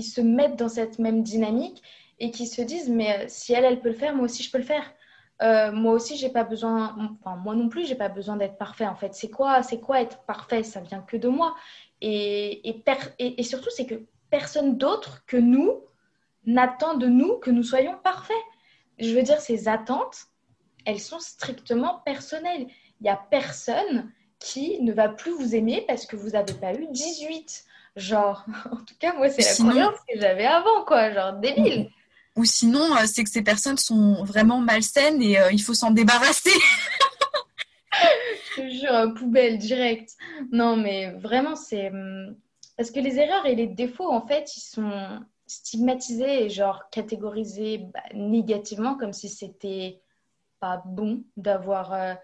se 0.00 0.22
mettent 0.22 0.56
dans 0.56 0.70
cette 0.70 0.98
même 0.98 1.22
dynamique 1.22 1.82
et 2.20 2.30
qu'ils 2.30 2.48
se 2.48 2.62
disent 2.62 2.88
mais 2.88 3.28
si 3.28 3.52
elle, 3.52 3.66
elle 3.66 3.82
peut 3.82 3.90
le 3.90 3.96
faire, 3.96 4.14
moi 4.14 4.24
aussi 4.24 4.42
je 4.42 4.50
peux 4.50 4.56
le 4.56 4.64
faire. 4.64 4.93
Euh, 5.42 5.72
moi 5.72 5.92
aussi, 5.94 6.16
j'ai 6.16 6.28
pas 6.28 6.44
besoin, 6.44 6.96
enfin 7.20 7.36
moi 7.36 7.54
non 7.54 7.68
plus, 7.68 7.86
j'ai 7.86 7.96
pas 7.96 8.08
besoin 8.08 8.36
d'être 8.36 8.56
parfait. 8.56 8.86
En 8.86 8.94
fait, 8.94 9.14
c'est 9.14 9.30
quoi, 9.30 9.62
c'est 9.62 9.80
quoi 9.80 10.00
être 10.00 10.18
parfait? 10.24 10.62
Ça 10.62 10.80
vient 10.80 11.00
que 11.00 11.16
de 11.16 11.28
moi. 11.28 11.54
Et, 12.00 12.68
et, 12.68 12.84
et, 13.18 13.40
et 13.40 13.42
surtout, 13.42 13.70
c'est 13.70 13.86
que 13.86 14.06
personne 14.30 14.76
d'autre 14.76 15.24
que 15.26 15.36
nous 15.36 15.80
n'attend 16.46 16.94
de 16.94 17.06
nous 17.06 17.38
que 17.38 17.50
nous 17.50 17.62
soyons 17.62 17.96
parfaits. 18.02 18.36
Je 18.98 19.14
veux 19.14 19.22
dire, 19.22 19.40
ces 19.40 19.68
attentes, 19.68 20.26
elles 20.84 21.00
sont 21.00 21.18
strictement 21.18 22.00
personnelles. 22.04 22.66
Il 23.00 23.04
n'y 23.04 23.10
a 23.10 23.20
personne 23.30 24.12
qui 24.38 24.80
ne 24.82 24.92
va 24.92 25.08
plus 25.08 25.32
vous 25.32 25.54
aimer 25.54 25.84
parce 25.88 26.06
que 26.06 26.16
vous 26.16 26.30
n'avez 26.30 26.52
pas 26.54 26.74
eu 26.74 26.86
18. 26.90 27.64
Genre, 27.96 28.44
en 28.70 28.76
tout 28.76 28.94
cas, 28.98 29.14
moi, 29.14 29.28
c'est 29.30 29.42
la 29.42 29.70
croyance 29.70 29.98
que 30.08 30.18
j'avais 30.18 30.46
avant, 30.46 30.84
quoi. 30.84 31.12
Genre, 31.12 31.32
débile. 31.34 31.90
Ou 32.36 32.44
sinon, 32.44 32.94
euh, 32.96 33.06
c'est 33.06 33.24
que 33.24 33.30
ces 33.30 33.42
personnes 33.42 33.78
sont 33.78 34.24
vraiment 34.24 34.60
malsaines 34.60 35.22
et 35.22 35.38
euh, 35.38 35.52
il 35.52 35.62
faut 35.62 35.74
s'en 35.74 35.90
débarrasser. 35.90 36.50
Je 38.56 38.62
te 38.62 38.68
jure, 38.68 39.14
poubelle 39.14 39.58
directe. 39.58 40.16
Non, 40.52 40.76
mais 40.76 41.12
vraiment, 41.12 41.54
c'est. 41.54 41.88
Hum, 41.88 42.36
parce 42.76 42.90
que 42.90 42.98
les 42.98 43.18
erreurs 43.18 43.46
et 43.46 43.54
les 43.54 43.68
défauts, 43.68 44.10
en 44.10 44.26
fait, 44.26 44.56
ils 44.56 44.60
sont 44.60 45.20
stigmatisés 45.46 46.44
et 46.44 46.50
genre 46.50 46.90
catégorisés 46.90 47.78
bah, 47.78 48.02
négativement 48.14 48.96
comme 48.96 49.12
si 49.12 49.28
c'était 49.28 50.02
bon 50.84 51.24
d'avoir 51.36 51.92
euh, 51.92 52.14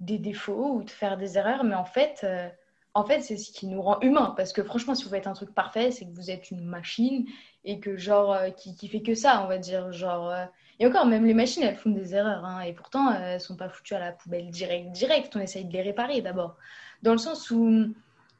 des 0.00 0.18
défauts 0.18 0.74
ou 0.74 0.82
de 0.82 0.90
faire 0.90 1.16
des 1.16 1.38
erreurs, 1.38 1.64
mais 1.64 1.74
en 1.74 1.84
fait, 1.84 2.20
euh, 2.24 2.48
en 2.94 3.04
fait 3.04 3.20
c'est 3.20 3.36
ce 3.36 3.52
qui 3.52 3.66
nous 3.66 3.80
rend 3.80 4.00
humains. 4.00 4.34
Parce 4.36 4.52
que 4.52 4.62
franchement, 4.62 4.94
si 4.94 5.04
vous 5.04 5.10
faites 5.10 5.26
un 5.26 5.32
truc 5.32 5.54
parfait, 5.54 5.90
c'est 5.90 6.06
que 6.06 6.14
vous 6.14 6.30
êtes 6.30 6.50
une 6.50 6.64
machine 6.64 7.26
et 7.66 7.78
que 7.80 7.96
genre, 7.96 8.32
euh, 8.32 8.50
qui, 8.50 8.74
qui, 8.74 8.88
fait 8.88 9.02
que 9.02 9.14
ça, 9.14 9.42
on 9.44 9.48
va 9.48 9.58
dire. 9.58 9.92
Genre, 9.92 10.32
et 10.80 10.86
encore, 10.86 11.06
même 11.06 11.26
les 11.26 11.34
machines, 11.34 11.62
elles 11.62 11.76
font 11.76 11.90
des 11.90 12.14
erreurs. 12.14 12.44
Hein, 12.44 12.62
et 12.62 12.72
pourtant, 12.72 13.12
elles 13.12 13.40
sont 13.40 13.56
pas 13.56 13.68
foutues 13.68 13.94
à 13.94 13.98
la 14.00 14.12
poubelle 14.12 14.50
direct, 14.50 14.92
direct. 14.92 15.36
On 15.36 15.40
essaye 15.40 15.64
de 15.64 15.72
les 15.72 15.82
réparer 15.82 16.22
d'abord. 16.22 16.56
Dans 17.02 17.12
le 17.12 17.18
sens 17.18 17.50
où 17.50 17.92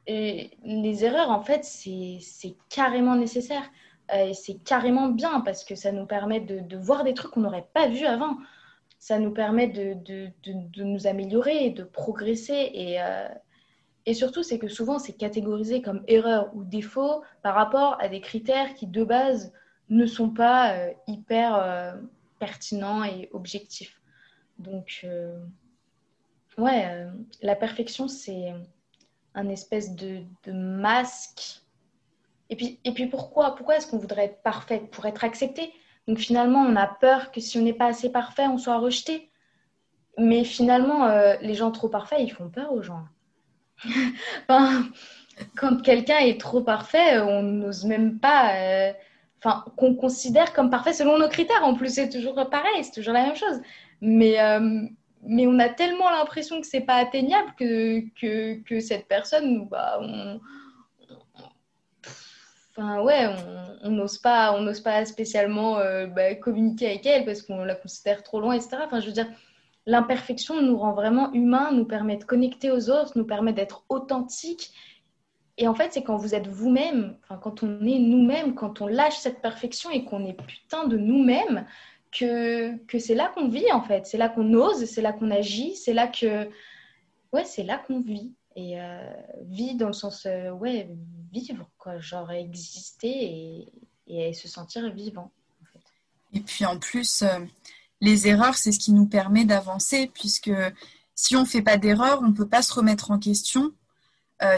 et 0.07 0.51
les 0.65 1.05
erreurs, 1.05 1.31
en 1.31 1.43
fait, 1.43 1.65
c'est 1.65 2.55
carrément 2.69 3.17
nécessaire. 3.17 3.69
et 4.15 4.35
c'est 4.35 4.55
carrément 4.65 5.09
bien 5.09 5.41
parce 5.41 5.65
que 5.65 5.75
ça 5.75 5.91
nous 5.93 6.07
permet 6.07 6.41
de, 6.41 6.77
voir 6.77 7.03
des 7.05 7.13
trucs 7.15 7.33
qu'on 7.33 7.41
n'aurait 7.41 7.69
pas 7.75 7.89
vus 7.89 8.07
avant 8.07 8.37
ça 8.99 9.19
nous 9.19 9.31
permet 9.31 9.69
de, 9.69 9.95
de, 9.95 10.31
de, 10.43 10.83
nous 10.83 11.07
améliorer, 11.07 11.71
de 11.71 11.85
progresser. 11.85 12.71
Et, 12.75 13.01
euh, 13.01 13.29
et 14.07 14.15
surtout, 14.15 14.43
c'est 14.43 14.59
que 14.59 14.69
souvent, 14.69 14.99
c'est 14.99 15.15
catégorisé 15.15 15.83
comme 15.83 16.03
erreur 16.07 16.51
ou 16.55 16.65
défaut 16.65 17.23
par 17.43 17.55
rapport 17.55 17.97
à 18.01 18.09
des 18.09 18.21
critères 18.21 18.75
qui, 18.75 18.87
de 18.87 19.05
base, 19.05 19.53
ne 19.89 20.07
sont 20.07 20.31
pas 20.31 20.73
euh, 20.73 20.93
hyper 21.07 21.57
euh, 21.57 21.93
pertinents 22.39 23.05
et 23.05 23.29
objectifs. 23.33 24.01
Donc, 24.59 25.07
ouais, 26.57 27.07
la 27.43 27.57
perfection, 27.57 28.09
c'est 28.09 28.55
un 29.35 29.49
espèce 29.51 29.95
de, 29.95 30.23
de 30.45 30.53
masque. 30.53 31.61
Et 32.49 32.57
puis, 32.57 32.81
et 32.85 32.93
puis 32.93 33.07
pourquoi 33.07 33.55
Pourquoi 33.55 33.77
est-ce 33.77 33.87
qu'on 33.87 33.99
voudrait 33.99 34.25
être 34.25 34.43
parfait? 34.43 34.79
Pour 34.91 35.05
être 35.05 35.25
accepté 35.25 35.75
donc 36.07 36.19
finalement, 36.19 36.61
on 36.61 36.77
a 36.77 36.87
peur 36.87 37.33
que 37.33 37.41
si 37.41 37.59
on 37.59 37.63
n'est 37.63 37.73
pas 37.73 37.87
assez 37.87 38.11
parfait, 38.11 38.47
on 38.47 38.59
soit 38.59 38.79
rejeté. 38.79 39.31
Mais 40.19 40.45
finalement, 40.45 41.07
euh, 41.07 41.35
les 41.41 41.55
gens 41.55 41.71
trop 41.71 41.89
parfaits, 41.89 42.21
ils 42.21 42.33
font 42.33 42.49
peur 42.49 42.73
aux 42.73 42.83
gens. 42.83 43.05
enfin, 44.49 44.85
quand 45.57 45.83
quelqu'un 45.83 46.19
est 46.19 46.41
trop 46.41 46.61
parfait, 46.61 47.19
on 47.21 47.43
n'ose 47.43 47.85
même 47.85 48.19
pas. 48.19 48.55
Euh, 48.55 48.93
enfin, 49.43 49.65
qu'on 49.77 49.95
considère 49.95 50.53
comme 50.53 50.71
parfait 50.71 50.93
selon 50.93 51.19
nos 51.19 51.29
critères. 51.29 51.65
En 51.65 51.75
plus, 51.75 51.95
c'est 51.95 52.09
toujours 52.09 52.35
pareil, 52.51 52.83
c'est 52.83 52.93
toujours 52.93 53.15
la 53.15 53.25
même 53.25 53.37
chose. 53.37 53.61
Mais, 54.01 54.41
euh, 54.41 54.83
mais 55.23 55.47
on 55.47 55.59
a 55.59 55.69
tellement 55.69 56.11
l'impression 56.11 56.61
que 56.61 56.67
c'est 56.67 56.81
pas 56.81 56.97
atteignable 56.97 57.53
que, 57.59 58.61
que, 58.63 58.81
cette 58.81 59.09
personne, 59.09 59.67
bah, 59.69 59.99
on, 60.01 60.41
enfin 62.77 63.01
ouais, 63.03 63.29
on 63.83 63.91
n'ose 63.91 64.19
pas, 64.19 64.55
pas 64.85 65.05
spécialement 65.07 65.79
euh, 65.79 66.07
bah, 66.07 66.35
communiquer 66.35 66.87
avec 66.87 67.07
elle 67.07 67.25
parce 67.25 67.43
qu'on 67.43 67.65
la 67.65 67.75
considère 67.75 68.23
trop 68.23 68.41
loin, 68.41 68.55
etc. 68.55 68.79
Enfin, 68.85 69.01
je 69.01 69.07
veux 69.07 69.13
dire, 69.13 69.29
l'imperfection 69.87 70.61
nous 70.61 70.77
rend 70.77 70.93
vraiment 70.93 71.33
humains, 71.33 71.73
nous 71.73 71.85
permet 71.85 72.17
de 72.17 72.25
connecter 72.25 72.71
aux 72.71 72.91
autres, 72.91 73.17
nous 73.17 73.27
permet 73.27 73.53
d'être 73.53 73.85
authentiques. 73.89 74.73
Et 75.59 75.69
en 75.69 75.75
fait, 75.75 75.93
c'est 75.93 76.03
quand 76.03 76.17
vous 76.17 76.35
êtes 76.35 76.49
vous-même, 76.49 77.17
enfin, 77.23 77.39
quand 77.39 77.63
on 77.63 77.81
est 77.87 77.99
nous-mêmes, 77.99 78.55
quand 78.55 78.83
on 78.83 78.87
lâche 78.87 79.17
cette 79.17 79.41
perfection 79.41 79.91
et 79.91 80.05
qu'on 80.05 80.27
est 80.27 80.35
putain 80.35 80.87
de 80.87 80.99
nous-mêmes, 80.99 81.67
que, 82.13 82.77
que 82.87 82.99
c'est 82.99 83.15
là 83.15 83.31
qu'on 83.35 83.49
vit 83.49 83.71
en 83.73 83.83
fait. 83.83 84.07
C'est 84.07 84.19
là 84.19 84.29
qu'on 84.29 84.53
ose, 84.55 84.85
c'est 84.85 85.03
là 85.03 85.13
qu'on 85.13 85.31
agit, 85.31 85.77
c'est 85.77 85.95
là 85.95 86.09
que. 86.09 86.49
Ouais, 87.33 87.45
c'est 87.45 87.63
là 87.63 87.79
qu'on 87.79 88.01
vit. 88.01 88.35
Et 88.55 88.81
euh, 88.81 89.13
vit 89.43 89.75
dans 89.75 89.89
le 89.89 89.93
sens, 89.93 90.25
euh, 90.25 90.51
ouais, 90.51 90.89
vivre, 91.31 91.69
quoi, 91.77 91.99
genre 91.99 92.33
exister 92.33 93.69
et, 94.07 94.33
se 94.33 94.49
sentir 94.49 94.91
vivant. 94.91 95.31
Et 96.33 96.41
puis 96.41 96.65
en 96.65 96.79
plus, 96.79 97.23
euh, 97.23 97.41
les 98.01 98.29
erreurs, 98.29 98.57
c'est 98.57 98.73
ce 98.73 98.79
qui 98.79 98.93
nous 98.93 99.07
permet 99.07 99.45
d'avancer, 99.45 100.11
puisque 100.13 100.53
si 101.15 101.37
on 101.37 101.41
ne 101.41 101.47
fait 101.47 101.63
pas 101.63 101.77
d'erreurs, 101.77 102.21
on 102.23 102.29
ne 102.29 102.35
peut 102.35 102.49
pas 102.49 102.63
se 102.63 102.73
remettre 102.73 103.11
en 103.11 103.19
question. 103.19 103.73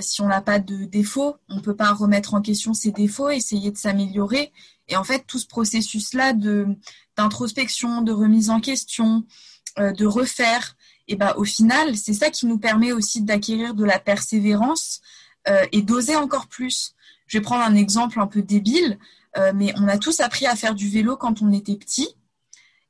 si 0.00 0.20
on 0.20 0.26
n'a 0.26 0.40
pas 0.40 0.58
de 0.58 0.84
défauts, 0.84 1.36
on 1.48 1.56
ne 1.56 1.60
peut 1.60 1.76
pas 1.76 1.92
remettre 1.92 2.34
en 2.34 2.42
question 2.42 2.74
ses 2.74 2.90
défauts, 2.90 3.30
essayer 3.30 3.70
de 3.70 3.76
s'améliorer. 3.76 4.52
Et 4.88 4.96
en 4.96 5.04
fait, 5.04 5.24
tout 5.26 5.38
ce 5.38 5.46
processus-là 5.46 6.32
d'introspection, 7.16 8.02
de, 8.02 8.10
remise 8.10 8.50
en 8.50 8.60
question, 8.60 9.24
de 9.76 10.04
refaire, 10.04 10.76
et 11.08 11.16
ben 11.16 11.32
au 11.36 11.44
final, 11.44 11.96
c'est 11.96 12.12
ça 12.12 12.30
qui 12.30 12.46
nous 12.46 12.58
permet 12.58 12.92
aussi 12.92 13.22
d'acquérir 13.22 13.74
de 13.74 13.84
la 13.84 13.98
persévérance 13.98 15.00
euh, 15.48 15.64
et 15.72 15.82
d'oser 15.82 16.14
encore 16.14 16.46
plus. 16.46 16.94
Je 17.26 17.38
vais 17.38 17.42
prendre 17.42 17.64
un 17.64 17.74
exemple 17.74 18.20
un 18.20 18.26
peu 18.26 18.42
débile, 18.42 18.98
euh, 19.36 19.52
mais 19.54 19.72
on 19.76 19.88
a 19.88 19.98
tous 19.98 20.20
appris 20.20 20.46
à 20.46 20.54
faire 20.54 20.74
du 20.74 20.88
vélo 20.88 21.16
quand 21.16 21.40
on 21.42 21.50
était 21.50 21.76
petit. 21.76 22.08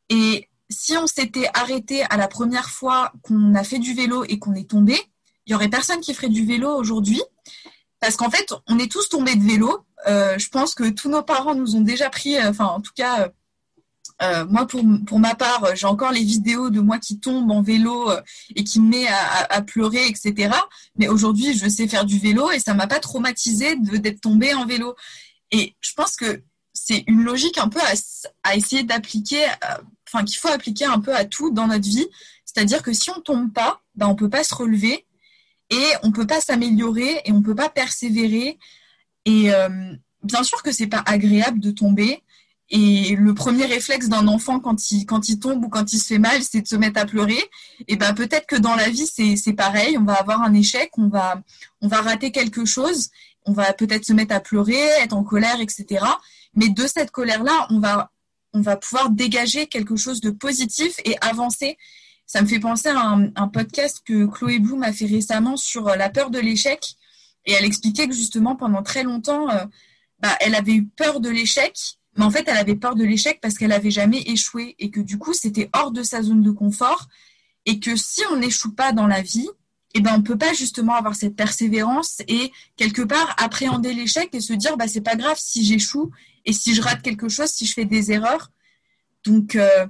Et 0.08 0.48
si 0.70 0.96
on 0.96 1.06
s'était 1.06 1.48
arrêté 1.54 2.02
à 2.10 2.16
la 2.16 2.28
première 2.28 2.70
fois 2.70 3.12
qu'on 3.22 3.54
a 3.54 3.64
fait 3.64 3.78
du 3.78 3.94
vélo 3.94 4.24
et 4.28 4.38
qu'on 4.38 4.54
est 4.54 4.68
tombé, 4.68 4.98
il 5.46 5.52
y 5.52 5.54
aurait 5.54 5.68
personne 5.68 6.00
qui 6.00 6.14
ferait 6.14 6.28
du 6.28 6.44
vélo 6.44 6.70
aujourd'hui. 6.70 7.22
Parce 8.00 8.16
qu'en 8.16 8.30
fait, 8.30 8.52
on 8.66 8.78
est 8.78 8.90
tous 8.90 9.08
tombés 9.08 9.34
de 9.34 9.42
vélo. 9.42 9.84
Euh, 10.06 10.38
je 10.38 10.48
pense 10.50 10.74
que 10.74 10.88
tous 10.90 11.08
nos 11.08 11.22
parents 11.22 11.54
nous 11.54 11.74
ont 11.74 11.80
déjà 11.80 12.10
pris, 12.10 12.40
enfin 12.40 12.66
en 12.66 12.80
tout 12.80 12.92
cas, 12.94 13.30
Euh, 14.20 14.44
moi, 14.46 14.66
pour, 14.66 14.82
pour 15.06 15.18
ma 15.18 15.34
part, 15.34 15.76
j'ai 15.76 15.86
encore 15.86 16.10
les 16.10 16.24
vidéos 16.24 16.70
de 16.70 16.80
moi 16.80 16.98
qui 16.98 17.20
tombe 17.20 17.50
en 17.50 17.62
vélo 17.62 18.10
euh, 18.10 18.20
et 18.56 18.64
qui 18.64 18.80
me 18.80 18.88
met 18.88 19.06
à, 19.06 19.62
pleurer, 19.62 20.06
etc. 20.08 20.50
Mais 20.96 21.08
aujourd'hui, 21.08 21.56
je 21.56 21.68
sais 21.68 21.86
faire 21.86 22.04
du 22.04 22.18
vélo 22.18 22.50
et 22.50 22.58
ça 22.58 22.74
m'a 22.74 22.86
pas 22.86 23.00
traumatisé 23.00 23.76
d'être 23.76 24.20
tombée 24.20 24.54
en 24.54 24.66
vélo. 24.66 24.96
Et 25.52 25.76
je 25.80 25.92
pense 25.94 26.16
que 26.16 26.42
c'est 26.72 27.04
une 27.06 27.22
logique 27.22 27.58
un 27.58 27.68
peu 27.68 27.80
à, 28.42 28.56
essayer 28.56 28.82
d'appliquer, 28.82 29.44
euh, 29.44 29.78
qu'il 30.24 30.38
faut 30.38 30.48
appliquer 30.48 30.84
un 30.84 31.00
peu 31.00 31.14
à 31.14 31.24
tout 31.24 31.50
dans 31.50 31.66
notre 31.66 31.88
vie. 31.88 32.06
C'est-à-dire 32.44 32.82
que 32.82 32.92
si 32.92 33.10
on 33.10 33.20
tombe 33.20 33.52
pas, 33.52 33.80
ben 33.94 34.06
on 34.06 34.14
peut 34.14 34.30
pas 34.30 34.44
se 34.44 34.54
relever 34.54 35.06
et 35.70 35.84
on 36.02 36.12
peut 36.12 36.26
pas 36.26 36.40
s'améliorer 36.40 37.20
et 37.24 37.32
on 37.32 37.42
peut 37.42 37.54
pas 37.54 37.68
persévérer. 37.68 38.58
Et 39.24 39.52
euh, 39.52 39.68
bien 40.22 40.42
sûr 40.42 40.62
que 40.62 40.72
c'est 40.72 40.86
pas 40.86 41.02
agréable 41.06 41.60
de 41.60 41.70
tomber. 41.70 42.22
Et 42.70 43.16
le 43.16 43.32
premier 43.32 43.64
réflexe 43.64 44.08
d'un 44.08 44.28
enfant 44.28 44.60
quand 44.60 44.90
il, 44.90 45.06
quand 45.06 45.28
il 45.28 45.38
tombe 45.38 45.64
ou 45.64 45.68
quand 45.68 45.90
il 45.92 45.98
se 45.98 46.06
fait 46.06 46.18
mal, 46.18 46.42
c'est 46.42 46.60
de 46.60 46.68
se 46.68 46.76
mettre 46.76 47.00
à 47.00 47.06
pleurer. 47.06 47.42
Et 47.86 47.96
ben 47.96 48.12
peut-être 48.12 48.46
que 48.46 48.56
dans 48.56 48.74
la 48.74 48.90
vie, 48.90 49.06
c'est 49.06 49.52
pareil. 49.54 49.96
On 49.96 50.04
va 50.04 50.14
avoir 50.14 50.42
un 50.42 50.52
échec, 50.52 50.90
on 50.98 51.08
va, 51.08 51.40
on 51.80 51.88
va 51.88 52.02
rater 52.02 52.30
quelque 52.30 52.66
chose, 52.66 53.08
on 53.46 53.52
va 53.52 53.72
peut-être 53.72 54.04
se 54.04 54.12
mettre 54.12 54.34
à 54.34 54.40
pleurer, 54.40 54.80
être 55.00 55.14
en 55.14 55.24
colère, 55.24 55.60
etc. 55.60 56.04
Mais 56.54 56.68
de 56.68 56.86
cette 56.86 57.10
colère-là, 57.10 57.66
on 57.70 57.80
va, 57.80 58.10
on 58.52 58.60
va 58.60 58.76
pouvoir 58.76 59.10
dégager 59.10 59.66
quelque 59.66 59.96
chose 59.96 60.20
de 60.20 60.30
positif 60.30 60.96
et 61.04 61.16
avancer. 61.20 61.76
Ça 62.26 62.42
me 62.42 62.46
fait 62.46 62.60
penser 62.60 62.88
à 62.88 63.00
un, 63.00 63.48
podcast 63.48 64.02
que 64.04 64.26
Chloé 64.26 64.58
Bloom 64.58 64.82
a 64.82 64.92
fait 64.92 65.06
récemment 65.06 65.56
sur 65.56 65.84
la 65.84 66.10
peur 66.10 66.30
de 66.30 66.38
l'échec. 66.38 66.94
Et 67.46 67.52
elle 67.52 67.64
expliquait 67.64 68.06
que 68.06 68.14
justement, 68.14 68.56
pendant 68.56 68.82
très 68.82 69.02
longtemps, 69.02 69.48
euh, 69.48 69.64
bah, 70.20 70.36
elle 70.40 70.54
avait 70.54 70.74
eu 70.74 70.86
peur 70.86 71.20
de 71.20 71.30
l'échec 71.30 71.98
mais 72.18 72.24
en 72.24 72.30
fait, 72.30 72.44
elle 72.48 72.56
avait 72.56 72.74
peur 72.74 72.96
de 72.96 73.04
l'échec 73.04 73.40
parce 73.40 73.56
qu'elle 73.56 73.68
n'avait 73.68 73.92
jamais 73.92 74.20
échoué 74.22 74.74
et 74.80 74.90
que 74.90 75.00
du 75.00 75.18
coup, 75.18 75.32
c'était 75.32 75.70
hors 75.72 75.92
de 75.92 76.02
sa 76.02 76.20
zone 76.20 76.42
de 76.42 76.50
confort. 76.50 77.06
Et 77.64 77.78
que 77.78 77.94
si 77.96 78.22
on 78.32 78.36
n'échoue 78.36 78.74
pas 78.74 78.92
dans 78.92 79.06
la 79.06 79.22
vie, 79.22 79.48
eh 79.94 80.00
ben, 80.00 80.14
on 80.14 80.18
ne 80.18 80.22
peut 80.22 80.36
pas 80.36 80.52
justement 80.52 80.94
avoir 80.94 81.14
cette 81.14 81.34
persévérance 81.34 82.20
et 82.28 82.52
quelque 82.76 83.02
part 83.02 83.34
appréhender 83.38 83.94
l'échec 83.94 84.28
et 84.34 84.40
se 84.40 84.52
dire 84.52 84.76
bah, 84.76 84.86
c'est 84.86 85.00
pas 85.00 85.16
grave 85.16 85.38
si 85.38 85.64
j'échoue 85.64 86.10
et 86.44 86.52
si 86.52 86.74
je 86.74 86.82
rate 86.82 87.02
quelque 87.02 87.28
chose, 87.28 87.48
si 87.48 87.66
je 87.66 87.72
fais 87.72 87.84
des 87.84 88.12
erreurs. 88.12 88.50
Donc, 89.24 89.56
euh, 89.56 89.86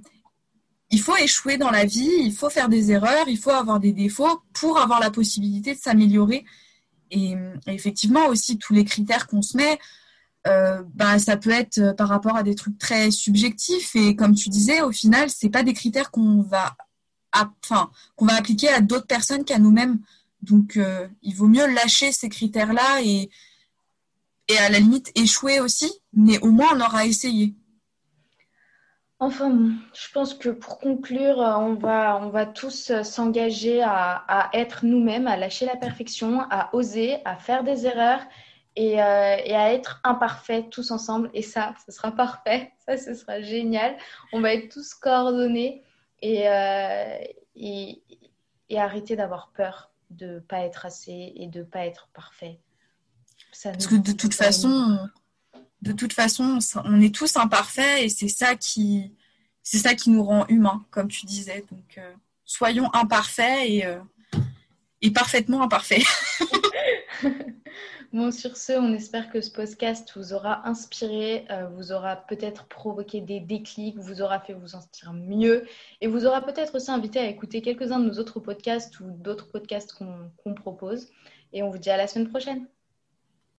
il 0.90 1.00
faut 1.00 1.17
échouer 1.17 1.59
dans 1.59 1.71
la 1.71 1.85
vie, 1.85 2.11
il 2.21 2.33
faut 2.33 2.49
faire 2.49 2.69
des 2.69 2.90
erreurs, 2.93 3.28
il 3.28 3.38
faut 3.38 3.50
avoir 3.50 3.78
des 3.78 3.93
défauts 3.93 4.43
pour 4.55 4.78
avoir 4.78 5.00
la 5.00 5.11
possibilité 5.11 5.75
de 5.75 5.78
s'améliorer. 5.78 6.45
Et, 7.11 7.35
effectivement, 7.67 8.26
aussi, 8.26 8.59
tous 8.59 8.73
les 8.73 8.85
critères 8.85 9.26
qu'on 9.26 9.43
se 9.43 9.57
met, 9.57 9.78
euh, 10.47 10.83
bah, 10.95 11.19
ça 11.19 11.37
peut 11.37 11.50
être 11.50 11.78
euh, 11.78 11.93
par 11.93 12.09
rapport 12.09 12.37
à 12.37 12.43
des 12.43 12.55
trucs 12.55 12.78
très 12.78 13.11
subjectifs 13.11 13.95
et 13.97 14.17
comme 14.17 14.35
tu 14.35 14.49
disais, 14.49 14.83
au 14.83 14.93
final, 14.93 15.28
c'est 15.28 15.50
pas 15.50 15.62
des 15.62 15.75
critères 15.75 16.11
qu'on 16.11 16.43
va, 16.43 16.76
enfin, 17.62 17.90
qu'on 18.16 18.26
va 18.26 18.35
appliquer 18.35 18.68
à 18.68 18.80
d'autres 18.80 19.07
personnes 19.07 19.45
qu'à 19.45 19.59
nous-mêmes. 19.59 19.99
Donc, 20.42 20.76
euh, 20.76 21.09
il 21.23 21.35
vaut 21.35 21.49
mieux 21.49 21.66
lâcher 21.66 22.12
ces 22.12 22.28
critères-là 22.28 23.02
et, 23.02 23.30
et 24.49 24.59
à 24.59 24.68
la 24.71 24.78
limite 24.78 25.11
échouer 25.14 25.61
aussi, 25.61 25.90
mais 26.12 26.38
au 26.40 26.50
moins 26.50 26.68
on 26.75 26.80
aura 26.80 27.07
essayé. 27.07 27.54
Enfin, 29.21 29.73
je 29.95 30.12
pense 30.12 30.33
que 30.33 30.49
pour 30.49 30.78
conclure, 30.78 31.38
on 31.38 31.75
va, 31.75 32.21
on 32.23 32.28
va 32.28 32.47
tous 32.47 32.92
s'engager 33.02 33.83
à, 33.83 34.49
être 34.52 34.85
nous-mêmes, 34.85 35.26
à 35.26 35.37
lâcher 35.37 35.66
la 35.66 35.76
perfection, 35.76 36.42
à 36.50 36.71
oser, 36.73 37.16
à 37.25 37.37
faire 37.37 37.64
des 37.64 37.85
erreurs 37.85 38.21
euh, 38.78 38.80
et, 38.80 39.57
à 39.57 39.73
être 39.73 40.00
imparfaits 40.04 40.71
tous 40.71 40.92
ensemble. 40.92 41.30
Et 41.35 41.42
ça, 41.42 41.75
ce 41.85 41.90
sera 41.90 42.12
parfait. 42.16 42.73
Ça, 42.87 42.97
ce 42.97 43.12
sera 43.14 43.40
génial. 43.40 43.97
On 44.33 44.40
va 44.40 44.54
être 44.54 44.73
tous 44.73 44.95
coordonnés 44.95 45.83
et, 46.23 46.49
euh, 46.49 47.19
et, 47.57 48.03
arrêter 48.77 49.17
d'avoir 49.17 49.51
peur 49.55 49.91
de 50.11 50.27
ne 50.27 50.39
pas 50.39 50.61
être 50.61 50.87
assez 50.87 51.33
et 51.35 51.47
de 51.49 51.61
ne 51.61 51.65
pas 51.65 51.87
être 51.87 52.09
parfait. 52.15 52.61
Parce 53.63 53.87
que 53.87 53.97
de 53.97 54.13
toute 54.13 54.35
façon, 54.35 54.99
de 55.83 55.93
toute 55.93 56.13
façon, 56.13 56.59
on 56.85 57.00
est 57.00 57.15
tous 57.15 57.37
imparfaits 57.37 58.02
et 58.02 58.09
c'est 58.09 58.28
ça 58.28 58.57
qui, 58.57 59.15
c'est 59.63 59.78
ça 59.78 59.95
qui 59.95 60.11
nous 60.11 60.23
rend 60.23 60.47
humains, 60.49 60.85
comme 60.91 61.09
tu 61.09 61.26
disais. 61.26 61.65
Donc, 61.71 61.99
euh, 61.99 62.13
soyons 62.45 62.93
imparfaits 62.95 63.69
et, 63.69 63.85
et 65.02 65.11
parfaitement 65.11 65.63
imparfaits. 65.63 66.04
Bon, 68.12 68.30
sur 68.30 68.56
ce, 68.56 68.73
on 68.73 68.94
espère 68.94 69.30
que 69.30 69.42
ce 69.42 69.50
podcast 69.50 70.12
vous 70.16 70.32
aura 70.32 70.66
inspiré, 70.66 71.44
euh, 71.50 71.68
vous 71.68 71.92
aura 71.92 72.16
peut-être 72.16 72.66
provoqué 72.66 73.21
des 73.21 73.38
déclics, 73.38 73.99
vous 73.99 74.23
aura 74.23 74.40
fait 74.40 74.54
vous 74.54 74.68
sentir 74.68 75.12
mieux 75.12 75.66
et 76.00 76.06
vous 76.06 76.25
aura 76.25 76.40
peut-être 76.40 76.75
aussi 76.75 76.90
invité 76.90 77.18
à 77.18 77.26
écouter 77.26 77.60
quelques-uns 77.60 78.00
de 78.00 78.06
nos 78.06 78.18
autres 78.18 78.40
podcasts 78.40 78.99
ou 79.00 79.10
d'autres 79.10 79.50
podcasts 79.50 79.92
qu'on 79.92 80.54
propose. 80.54 81.10
Et 81.52 81.62
on 81.62 81.71
vous 81.71 81.78
dit 81.78 81.90
à 81.90 81.99
la 81.99 82.06
semaine 82.06 82.28
prochaine. 82.30 82.66